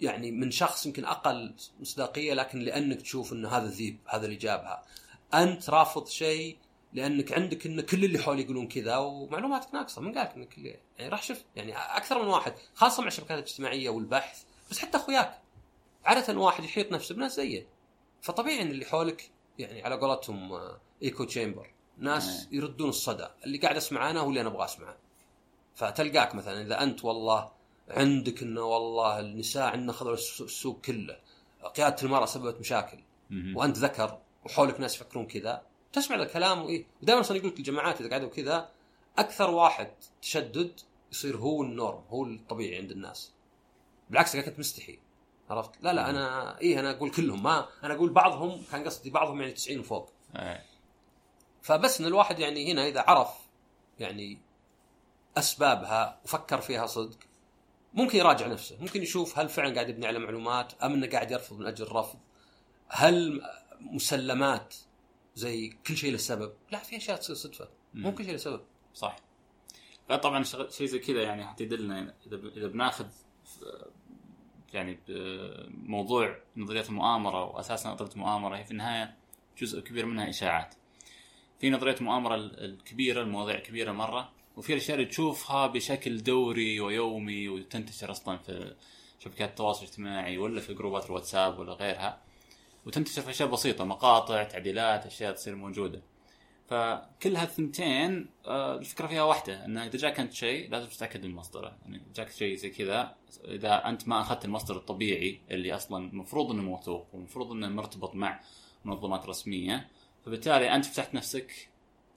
يعني 0.00 0.30
من 0.30 0.50
شخص 0.50 0.86
يمكن 0.86 1.04
أقل 1.04 1.54
مصداقية 1.80 2.34
لكن 2.34 2.58
لأنك 2.58 3.02
تشوف 3.02 3.32
إنه 3.32 3.48
هذا 3.48 3.64
الذيب 3.64 3.98
هذا 4.06 4.24
اللي 4.24 4.36
جابها. 4.36 4.84
أنت 5.34 5.70
رافض 5.70 6.08
شيء 6.08 6.58
لأنك 6.92 7.32
عندك 7.32 7.66
إن 7.66 7.80
كل 7.80 8.04
اللي 8.04 8.18
حولي 8.18 8.42
يقولون 8.42 8.68
كذا 8.68 8.96
ومعلوماتك 8.96 9.74
ناقصة. 9.74 10.02
من 10.02 10.18
قالك 10.18 10.34
انك 10.34 10.58
يعني 10.58 11.08
راح 11.08 11.22
شوف 11.22 11.44
يعني 11.56 11.76
أكثر 11.76 12.22
من 12.22 12.28
واحد 12.28 12.54
خاصة 12.74 13.00
مع 13.00 13.08
الشبكات 13.08 13.38
الاجتماعية 13.38 13.90
والبحث. 13.90 14.42
بس 14.70 14.78
حتى 14.78 14.96
أخوياك. 14.96 15.38
عادة 16.04 16.38
واحد 16.40 16.64
يحيط 16.64 16.92
نفسه 16.92 17.14
بناس 17.14 17.36
زيه 17.36 17.66
فطبيعي 18.22 18.62
إن 18.62 18.70
اللي 18.70 18.84
حولك 18.84 19.30
يعني 19.58 19.82
على 19.82 19.94
قولتهم 19.94 20.52
آه، 20.52 20.80
ايكو 21.02 21.24
تشامبر 21.24 21.70
ناس 21.98 22.48
يردون 22.52 22.88
الصدى. 22.88 23.26
اللي 23.44 23.58
قاعد 23.58 23.76
أسمعه 23.76 24.10
أنا 24.10 24.20
هو 24.20 24.28
اللي 24.28 24.40
أنا 24.40 24.48
أبغى 24.48 24.64
أسمعه. 24.64 24.96
فتلقاك 25.74 26.34
مثلا 26.34 26.62
إذا 26.62 26.82
أنت 26.82 27.04
والله 27.04 27.50
عندك 27.90 28.42
إنه 28.42 28.60
والله 28.64 29.20
النساء 29.20 29.62
عندنا 29.62 29.92
خذوا 29.92 30.14
الس- 30.14 30.40
السوق 30.40 30.80
كله. 30.80 31.18
قيادة 31.76 31.96
المرأة 32.02 32.26
سببت 32.26 32.60
مشاكل. 32.60 32.98
وأنت 33.54 33.76
ذكر 33.78 34.18
وحولك 34.44 34.80
ناس 34.80 34.94
يفكرون 34.96 35.26
كذا. 35.26 35.62
تسمع 35.92 36.16
الكلام 36.16 36.62
وإيه؟ 36.64 36.84
ودائما 37.02 37.20
أصلا 37.20 37.36
يقول 37.36 37.50
لك 37.50 37.58
الجماعات 37.58 38.00
إذا 38.00 38.10
قعدوا 38.10 38.28
كذا 38.28 38.68
أكثر 39.18 39.50
واحد 39.50 39.90
تشدد 40.22 40.80
يصير 41.12 41.36
هو 41.36 41.62
النورم 41.62 42.02
هو 42.10 42.24
الطبيعي 42.24 42.76
عند 42.78 42.90
الناس. 42.90 43.32
بالعكس 44.10 44.34
اذا 44.34 44.44
كنت 44.44 44.58
مستحي 44.58 44.98
عرفت؟ 45.50 45.70
لا 45.80 45.92
لا 45.92 46.10
أنا 46.10 46.58
إيه 46.58 46.80
أنا 46.80 46.90
أقول 46.90 47.10
كلهم. 47.10 47.42
ما 47.42 47.68
أنا 47.84 47.94
أقول 47.94 48.10
بعضهم 48.10 48.62
كان 48.72 48.84
قصدي 48.84 49.10
بعضهم 49.10 49.40
يعني 49.40 49.52
90 49.52 49.78
وفوق. 49.78 50.12
إيه. 50.36 50.64
فبس 51.62 52.00
إن 52.00 52.06
الواحد 52.06 52.38
يعني 52.38 52.72
هنا 52.72 52.86
إذا 52.86 53.00
عرف 53.00 53.28
يعني 53.98 54.38
أسبابها 55.36 56.20
وفكر 56.24 56.60
فيها 56.60 56.86
صدق 56.86 57.18
ممكن 57.94 58.18
يراجع 58.18 58.46
نفسه. 58.46 58.76
ممكن 58.80 59.02
يشوف 59.02 59.38
هل 59.38 59.48
فعلا 59.48 59.74
قاعد 59.74 59.88
يبني 59.88 60.06
على 60.06 60.18
معلومات 60.18 60.82
أم 60.82 60.92
إنه 60.92 61.06
قاعد 61.06 61.30
يرفض 61.30 61.58
من 61.58 61.66
أجل 61.66 61.84
الرفض 61.84 62.18
هل 62.88 63.42
مسلمات 63.80 64.74
زي 65.34 65.68
كل 65.86 65.96
شيء 65.96 66.12
له 66.12 66.18
سبب؟ 66.18 66.52
لا 66.70 66.78
في 66.78 66.96
أشياء 66.96 67.16
تصير 67.16 67.36
صدفة. 67.36 67.68
مو 67.94 68.14
كل 68.14 68.24
شيء 68.24 68.32
له 68.32 68.38
سبب. 68.38 68.60
صح. 68.94 69.16
لا 70.10 70.16
طبعا 70.16 70.42
شيء 70.44 70.86
زي 70.86 70.98
كذا 70.98 71.22
يعني 71.22 71.46
حتى 71.46 71.64
يدلنا 71.64 72.14
إذا 72.26 72.66
بناخذ 72.66 73.06
يعني 74.72 74.98
ب- 75.08 75.68
موضوع 75.84 76.36
نظرية 76.56 76.84
المؤامرة 76.88 77.44
واساسا 77.44 77.90
نظرية 77.90 78.12
المؤامرة 78.12 78.56
هي 78.56 78.64
في 78.64 78.70
النهاية 78.70 79.14
جزء 79.58 79.80
كبير 79.80 80.06
منها 80.06 80.28
إشاعات. 80.30 80.74
في 81.60 81.70
نظرية 81.70 81.94
المؤامرة 82.00 82.34
ال- 82.34 82.64
الكبيرة 82.64 83.22
المواضيع 83.22 83.58
كبيرة 83.58 83.92
مرة 83.92 84.32
وفي 84.56 84.72
الاشياء 84.72 84.98
اللي 84.98 85.08
تشوفها 85.08 85.66
بشكل 85.66 86.22
دوري 86.22 86.80
ويومي 86.80 87.48
وتنتشر 87.48 88.10
أصلا 88.10 88.36
في 88.38 88.74
شبكات 89.20 89.48
التواصل 89.50 89.84
الاجتماعي 89.84 90.38
ولا 90.38 90.60
في 90.60 90.74
جروبات 90.74 91.06
الواتساب 91.06 91.58
ولا 91.58 91.72
غيرها 91.72 92.18
وتنتشر 92.86 93.22
في 93.22 93.30
أشياء 93.30 93.48
بسيطة 93.48 93.84
مقاطع 93.84 94.42
تعديلات 94.44 95.06
أشياء 95.06 95.32
تصير 95.32 95.54
موجودة. 95.56 96.02
فكل 96.68 97.36
هالثنتين 97.36 98.28
آه، 98.46 98.78
الفكرة 98.78 99.06
فيها 99.06 99.22
واحدة 99.22 99.64
إنه 99.64 99.86
إذا 99.86 99.98
جاك 99.98 100.20
أنت 100.20 100.32
شيء 100.32 100.70
لازم 100.70 100.88
تتأكد 100.88 101.24
من 101.24 101.34
مصدره، 101.34 101.76
يعني 101.82 102.02
جاك 102.14 102.30
شيء 102.30 102.56
زي 102.56 102.70
كذا 102.70 103.16
إذا 103.44 103.88
أنت 103.88 104.08
ما 104.08 104.20
أخذت 104.20 104.44
المصدر 104.44 104.76
الطبيعي 104.76 105.40
اللي 105.50 105.74
أصلا 105.74 106.10
المفروض 106.10 106.50
إنه 106.50 106.62
موثوق 106.62 107.06
والمفروض 107.12 107.52
إنه 107.52 107.68
مرتبط 107.68 108.14
مع 108.14 108.40
منظمات 108.84 109.26
رسمية 109.26 109.88
فبالتالي 110.26 110.74
أنت 110.74 110.84
فتحت 110.84 111.14
نفسك 111.14 111.68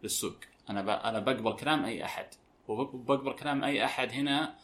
للسوق، 0.03 0.35
أنا. 0.69 1.09
أنا 1.09 1.19
بقبل 1.19 1.55
كلام 1.55 1.85
أي 1.85 2.05
أحد 2.05 2.27
وبقبل 2.67 3.33
كلام 3.33 3.63
أي 3.63 3.85
أحد 3.85 4.11
هنا 4.11 4.55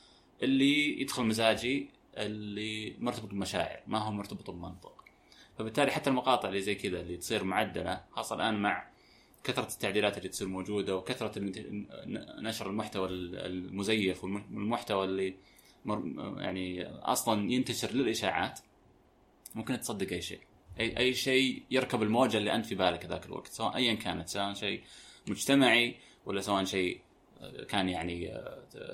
اللي 0.44 1.02
يدخل 1.02 1.24
مزاجي 1.24 1.90
اللي 2.18 2.96
مرتبط 3.00 3.30
بمشاعر 3.30 3.80
ما 3.88 3.98
هو 3.98 4.12
مرتبط 4.12 4.50
بمنطق. 4.50 5.04
فبالتالي 5.58 5.92
حتى 5.92 6.10
المقاطع 6.10 6.50
اللي 6.50 6.62
زي 6.62 6.76
كذا 6.76 7.02
اللي 7.02 7.18
تصير 7.18 7.44
معدلة 7.44 8.02
خاصة 8.12 8.36
الآن 8.36 8.62
مع 8.62 8.95
كثرة 9.46 9.68
التعديلات 9.74 10.18
اللي 10.18 10.30
تصير 10.30 10.48
موجودة 10.48 10.96
وكثرة 10.98 11.32
نشر 12.42 12.70
المحتوى 12.70 13.08
المزيف 13.10 14.24
والمحتوى 14.24 15.06
اللي 15.06 15.36
يعني 16.38 16.86
أصلا 16.88 17.52
ينتشر 17.52 17.92
للإشاعات 17.92 18.60
ممكن 19.56 19.80
تصدق 19.80 20.12
أي 20.14 20.22
شيء. 20.22 20.40
اي 20.80 20.98
أي 20.98 21.14
شيء 21.14 21.64
يركب 21.72 22.04
الموجة 22.04 22.38
اللي 22.38 22.56
أنت 22.56 22.66
في 22.66 22.76
بالك 22.76 23.06
ذاك 23.06 23.26
الوقت 23.26 23.48
سواء 23.48 23.76
ايا 23.76 23.94
كانت 23.94 24.30
سواء 24.30 24.54
شيء 24.54 24.84
مجتمعي 25.28 25.96
ولا 26.26 26.42
سواء 26.42 26.64
شيء 26.64 27.00
كان 27.70 27.90
يعني 27.90 28.34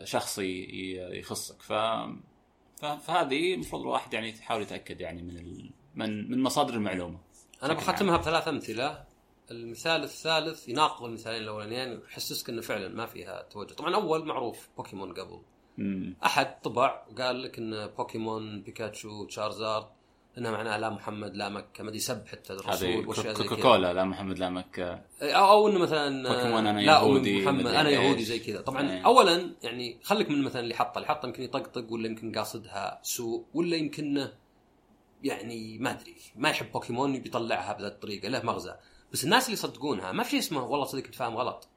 شخصي 0.04 0.46
ي- 0.64 1.20
يخصك. 1.20 1.62
ف 1.62 1.74
فهذه 2.82 3.54
المفروض 3.54 3.82
الواحد 3.82 4.14
يعني 4.14 4.30
يحاول 4.30 4.62
يتأكد 4.62 5.02
يعني 5.02 5.22
من 5.22 5.38
ال... 5.38 5.70
من 5.96 6.32
من 6.32 6.44
مصادر 6.44 6.74
المعلومة. 6.74 7.20
أنا 7.64 7.74
بختمها 7.74 8.18
بثلاث 8.18 8.48
أمثلة. 8.48 9.04
المثال 9.52 10.04
الثالث 10.04 10.70
يناقض 10.70 11.06
المثالين 11.06 11.44
الأولانيين 11.44 12.00
ويحسسك 12.00 12.50
إنه 12.50 12.62
فعلا 12.62 12.88
ما 12.88 13.06
فيها 13.06 13.42
توجه. 13.42 13.74
طبعا 13.74 13.96
أول 13.96 14.26
معروف 14.26 14.70
بوكيمون 14.78 15.14
قبل. 15.14 15.42
أحد 16.26 16.62
طبع 16.62 17.06
وقال 17.12 17.44
لك 17.44 17.58
إن 17.58 17.88
بوكيمون 17.88 18.62
بيكاتشو 18.62 19.26
تشارزارد 19.26 19.86
إنها 20.38 20.52
معناها 20.52 20.78
لا 20.78 20.90
محمد 20.90 21.36
لا 21.36 21.50
مكة 21.50 21.84
ما 21.84 21.90
أدري 21.90 22.00
سب 22.00 22.28
حتى 22.28 22.54
الرسول 22.54 22.90
هذه 22.90 23.08
واشياء 23.08 23.34
زي 23.34 23.44
كوكا 23.44 23.62
كولا 23.62 23.94
لا 23.94 24.04
محمد 24.04 24.40
لا 24.40 24.50
مكة. 24.50 25.02
أو 25.22 25.52
أو 25.52 25.68
إنه 25.68 25.80
مثلا 25.80 26.30
بوكيمون 26.36 26.68
أنا 26.68 26.80
لا 26.80 26.94
يهودي، 26.94 27.42
محمد 27.42 27.68
أنا. 27.68 27.90
يهودي 27.90 28.24
زي 28.24 28.40
كذا. 28.40 28.62
طبعا 28.62 28.92
إيه. 28.92 29.06
اولا 29.06 29.52
يعني 29.64 30.00
خليك 30.04 30.30
من 30.30 30.42
مثلا 30.42 30.62
اللي 30.62 30.76
حطه 30.76 30.98
اللي 30.98 31.08
حطه 31.08 31.26
يمكن 31.28 31.44
يطقطق 31.44 31.92
ولا 31.92 32.08
يمكن 32.08 32.32
قاصدها 32.32 33.00
سوء 33.04 33.46
ولا 33.54 33.76
يمكن 33.76 34.28
يعني 35.24 35.80
ما 35.80 35.92
أدري 35.92 36.16
ما 36.36 36.50
يحب 36.50 36.72
بوكيمون 36.72 37.20
بيطلعها 37.20 37.74
بهذه 37.74 37.88
الطريقة 37.88 38.30
له 38.30 38.42
مغزى. 38.44 38.76
بس 39.14 39.24
الناس 39.24 39.46
اللي 39.46 39.54
يصدقونها 39.54 40.12
ما 40.12 40.24
في 40.24 40.30
شيء 40.30 40.40
اسمه 40.40 40.64
والله 40.66 40.86
صدق 40.86 41.06
انت 41.06 41.16
فاهم 41.16 41.38
غلط. 41.38 41.68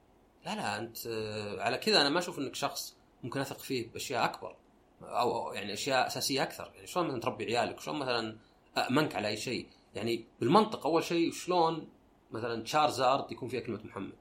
لا 0.46 0.54
لا 0.54 0.78
أنت 0.78 1.06
آه، 1.06 1.62
على 1.62 1.78
كذا 1.78 2.00
أنا 2.00 2.08
ما 2.08 2.18
أشوف 2.18 2.38
إنك 2.38 2.54
شخص 2.54 2.96
ممكن 3.22 3.40
أثق 3.40 3.58
فيه 3.58 3.92
بأشياء 3.92 4.24
أكبر 4.24 4.56
أو 5.02 5.52
يعني 5.52 5.72
أشياء 5.72 6.06
أساسية 6.06 6.42
أكثر. 6.42 6.72
يعني 6.74 6.86
شلون 6.86 7.06
مثلا 7.06 7.20
تربي 7.20 7.44
عيالك؟ 7.44 7.80
شلون 7.80 7.98
مثلا 7.98 8.36
امنك 8.78 9.16
على 9.16 9.28
أي 9.28 9.36
شيء؟ 9.36 9.68
يعني 9.94 10.24
بالمنطق 10.40 10.86
أول 10.86 11.04
شيء 11.04 11.32
شلون 11.32 11.88
مثلا 12.30 12.62
تشارزارد 12.62 13.32
يكون 13.32 13.48
فيها 13.48 13.60
كلمة 13.60 13.80
محمد؟ 13.84 14.12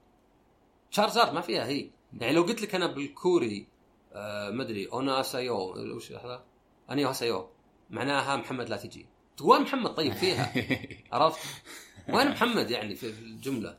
تشارزارد 0.90 1.32
ما 1.32 1.40
فيها 1.40 1.66
هي. 1.66 1.90
يعني 2.20 2.32
لو 2.32 2.42
قلت 2.42 2.62
لك 2.62 2.74
أنا 2.74 2.86
بالكوري 2.86 3.66
آه 4.12 4.50
ما 4.50 4.62
أدري 4.62 4.88
أونا 4.92 5.22
سايو 5.22 5.56
وش 5.96 6.12
هذا؟ 6.12 6.44
안녕 6.90 7.12
하세요 7.12 7.48
معناها 7.90 8.36
محمد 8.36 8.68
لا 8.68 8.76
تجي. 8.76 9.06
تقول 9.36 9.62
محمد 9.62 9.94
طيب 9.94 10.12
فيها. 10.12 10.52
عرفت؟ 11.12 11.40
وين 12.08 12.28
محمد 12.30 12.70
يعني 12.70 12.94
في 12.94 13.06
الجملة؟ 13.10 13.78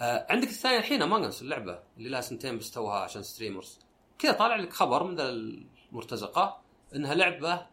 آه 0.00 0.26
عندك 0.30 0.48
الثانية 0.48 0.78
الحين 0.78 1.02
Among 1.02 1.31
Us 1.31 1.42
اللعبة 1.42 1.78
اللي 1.98 2.08
لها 2.08 2.20
سنتين 2.20 2.58
بس 2.58 2.70
توها 2.70 2.98
عشان 3.00 3.22
streamers 3.22 3.78
كذا 4.18 4.32
طالع 4.32 4.56
لك 4.56 4.72
خبر 4.72 5.04
من 5.04 5.16
المرتزقة 5.20 6.60
إنها 6.94 7.14
لعبة 7.14 7.66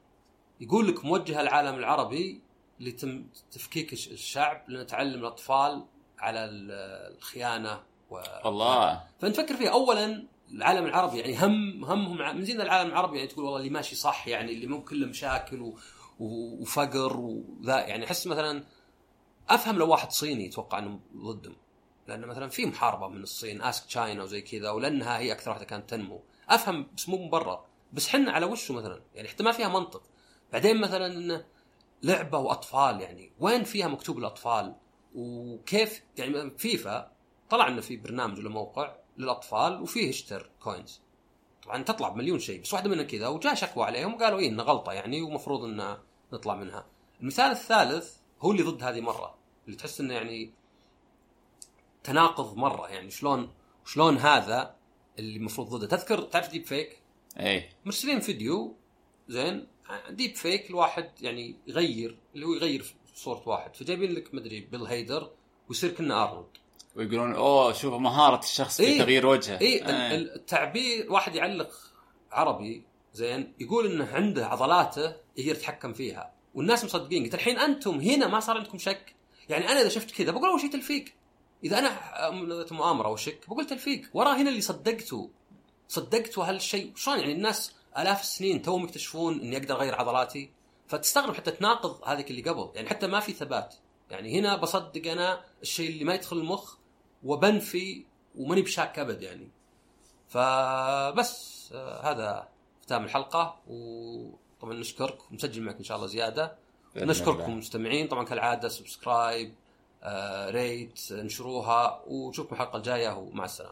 يقول 0.61 0.87
لك 0.87 1.05
موجهة 1.05 1.41
للعالم 1.41 1.75
العربي 1.75 2.41
لتم 2.79 3.25
تفكيك 3.51 3.93
الش- 3.93 4.07
الشعب 4.07 4.69
لنتعلم 4.69 5.19
الأطفال 5.19 5.85
على 6.19 6.45
ال- 6.45 6.71
الخيانة 7.17 7.83
و... 8.09 8.19
الله. 8.45 9.03
فأنت 9.19 9.35
فكر 9.35 9.55
فيها. 9.55 9.69
اولا 9.71 10.23
العالم 10.51 10.85
العربي 10.85 11.17
يعني 11.19 11.37
هم 11.37 11.85
همهم 11.85 12.37
من 12.37 12.45
زين 12.45 12.61
العالم 12.61 12.89
العربي 12.89 13.17
يعني 13.17 13.27
تقول 13.29 13.45
والله 13.45 13.59
اللي 13.59 13.69
ماشي 13.69 13.95
صح 13.95 14.27
يعني 14.27 14.51
اللي 14.51 14.67
مو 14.67 14.83
كله 14.83 15.07
مشاكل. 15.07 15.61
و... 15.61 15.77
وفقر 16.19 17.17
وذا 17.17 17.79
يعني. 17.87 18.05
أحس 18.05 18.27
مثلا 18.27 18.63
أفهم 19.49 19.77
لو 19.77 19.89
واحد 19.89 20.11
صيني 20.11 20.45
يتوقع 20.45 20.79
إنه 20.79 20.99
ضدهم 21.15 21.55
لأن 22.07 22.25
مثلا 22.25 22.49
في 22.49 22.65
محاربة 22.65 23.07
من 23.07 23.23
الصين 23.23 23.61
ask 23.61 23.85
China 23.85 24.23
وزي 24.23 24.41
كذا 24.41 24.69
ولأنها 24.69 25.19
هي 25.19 25.31
أكثر 25.31 25.51
واحدة 25.51 25.65
كانت 25.65 25.89
تنمو. 25.89 26.23
أفهم 26.49 26.87
بس 26.97 27.09
مو 27.09 27.25
مبرر 27.25 27.65
بس 27.93 28.09
حنا 28.09 28.31
على 28.31 28.45
وشه 28.45 28.73
مثلا؟ 28.73 29.01
يعني 29.15 29.27
حتى 29.27 29.43
ما 29.43 29.51
فيها 29.51 29.67
منطق. 29.67 30.03
بعدين 30.53 30.81
مثلا 30.81 31.05
انه 31.05 31.45
لعبة 32.03 32.37
وأطفال 32.37 33.01
يعني. 33.01 33.31
وين 33.39 33.63
فيها 33.63 33.87
مكتوب 33.87 34.17
الأطفال؟ 34.17 34.75
وكيف؟ 35.15 36.03
يعني 36.17 36.51
فيفا 36.57 37.11
طلع 37.49 37.67
إنه 37.67 37.81
في 37.81 37.97
برنامج 37.97 38.39
ولا 38.39 38.49
موقع 38.49 38.95
للأطفال 39.17 39.81
وفيه 39.81 40.09
اشتر 40.09 40.49
coins 40.59 41.01
طبعا 41.63 41.83
تطلع 41.83 42.09
بمليون 42.09 42.39
شيء 42.39 42.61
بس 42.61 42.73
واحدة 42.73 42.89
منها 42.89 43.03
كذا 43.03 43.27
وجاء 43.27 43.55
شكوى 43.55 43.83
عليهم 43.83 44.13
وقالوا 44.13 44.39
إيه 44.39 44.49
إنه 44.49 44.63
غلطة 44.63 44.91
يعني 44.93 45.21
ومفروض 45.21 45.63
ان 45.63 45.97
نطلع 46.33 46.55
منها. 46.55 46.85
المثال 47.21 47.51
الثالث 47.51 48.17
هو 48.41 48.51
اللي 48.51 48.63
ضد 48.63 48.83
هذه 48.83 49.01
مرة. 49.01 49.36
اللي 49.67 49.77
تحس 49.77 49.99
إنه 50.01 50.13
يعني 50.13 50.51
تناقض 52.03 52.57
مرة. 52.57 52.87
يعني 52.89 53.09
شلون 53.11 53.49
شلون 53.85 54.17
هذا 54.17 54.75
اللي 55.19 55.37
المفروض 55.37 55.69
ضده؟ 55.75 55.87
تذكر 55.87 56.21
تعرف 56.21 56.49
deepfake 56.51 57.01
إيه. 57.39 57.69
مرسلين 57.85 58.19
فيديو 58.19 58.75
زين 59.27 59.67
ديب 60.09 60.35
فيك 60.35 60.69
الواحد 60.69 61.11
يعني 61.21 61.55
يغير 61.67 62.17
اللي 62.35 62.45
هو 62.45 62.53
يغير 62.53 62.95
صورة 63.15 63.49
واحد. 63.49 63.75
فجايبين 63.75 64.11
لك 64.11 64.33
مدري 64.33 64.59
بيل 64.61 64.83
هيدر 64.85 65.31
ويصير 65.69 65.91
كنه 65.91 66.23
ارنولد 66.23 66.47
ويقولون 66.95 67.33
أوه 67.35 67.73
شوف 67.73 67.93
مهارة 67.93 68.39
الشخص 68.39 68.77
في 68.77 68.83
إيه. 68.83 68.99
تغيير 68.99 69.25
وجهه. 69.25 69.59
اي 69.61 69.83
آه. 69.83 70.15
ال- 70.15 70.35
التعبير 70.35 71.11
واحد 71.11 71.35
يعلق 71.35 71.71
عربي 72.31 72.83
زين 73.13 73.53
يقول 73.59 73.91
إنه 73.91 74.05
عنده 74.15 74.47
عضلاته 74.47 75.15
يقدر 75.37 75.51
يتحكم 75.51 75.93
فيها. 75.93 76.33
والناس 76.55 76.85
مصدقين 76.85 77.23
قلت 77.23 77.33
الحين 77.33 77.59
أنتم 77.59 77.99
هنا 77.99 78.27
ما 78.27 78.39
صار 78.39 78.57
عندكم 78.57 78.77
شك؟ 78.77 79.15
يعني 79.49 79.69
أنا 79.69 79.81
إذا 79.81 79.89
شفت 79.89 80.11
كذا 80.11 80.31
بقول 80.31 80.49
أول 80.49 80.61
شيء 80.61 80.71
تلفيق. 80.71 81.05
إذا 81.63 81.79
أنا 81.79 81.99
مؤامرة 82.71 83.09
وشك 83.09 83.49
بقول 83.49 83.65
تلفيق. 83.65 84.09
ورا 84.13 84.33
هنا 84.33 84.49
اللي 84.49 84.61
صدقته 84.61 85.29
صدقتوا 85.87 86.45
هالشيء. 86.45 86.95
شلون؟ 86.95 87.19
يعني 87.19 87.31
الناس 87.31 87.73
آلاف 87.97 88.21
السنين 88.21 88.61
توهم 88.61 88.83
يكتشفون 88.83 89.39
إني 89.39 89.57
أقدر 89.57 89.75
أغير 89.75 89.95
عضلاتي. 89.95 90.51
فتستغرب 90.87 91.35
حتى 91.35 91.51
تناقض 91.51 92.03
هذيك 92.03 92.31
اللي 92.31 92.41
قبل. 92.41 92.71
يعني 92.75 92.89
حتى 92.89 93.07
ما 93.07 93.19
في 93.19 93.33
ثبات. 93.33 93.75
يعني 94.09 94.39
هنا 94.39 94.55
بصدق 94.55 95.11
أنا 95.11 95.43
الشيء 95.61 95.89
اللي 95.89 96.03
ما 96.03 96.13
يدخل 96.13 96.37
المخ 96.37 96.75
وبنفي 97.23 98.05
وماني 98.35 98.61
بشاك 98.61 98.99
أبد 98.99 99.21
يعني. 99.21 99.51
فبس 100.27 101.69
آه 101.73 102.11
هذا 102.11 102.47
ختام 102.81 103.03
الحلقة. 103.03 103.59
وطبعا 103.67 104.73
نشكرك. 104.73 105.31
ونسجل 105.31 105.61
معك 105.61 105.77
إن 105.77 105.83
شاء 105.83 105.97
الله 105.97 106.07
زيادة. 106.07 106.57
نشكركم. 107.05 107.57
مستمعين 107.57 108.07
طبعا 108.07 108.23
كالعادة 108.25 108.67
سبسكرايب 108.69 109.53
آه 110.03 110.49
ريت 110.49 110.99
انشروها 111.11 112.01
ونشوفكم 112.07 112.55
الحلقة 112.55 112.77
الجاية 112.77 113.17
ومع 113.17 113.45
السلامة 113.45 113.65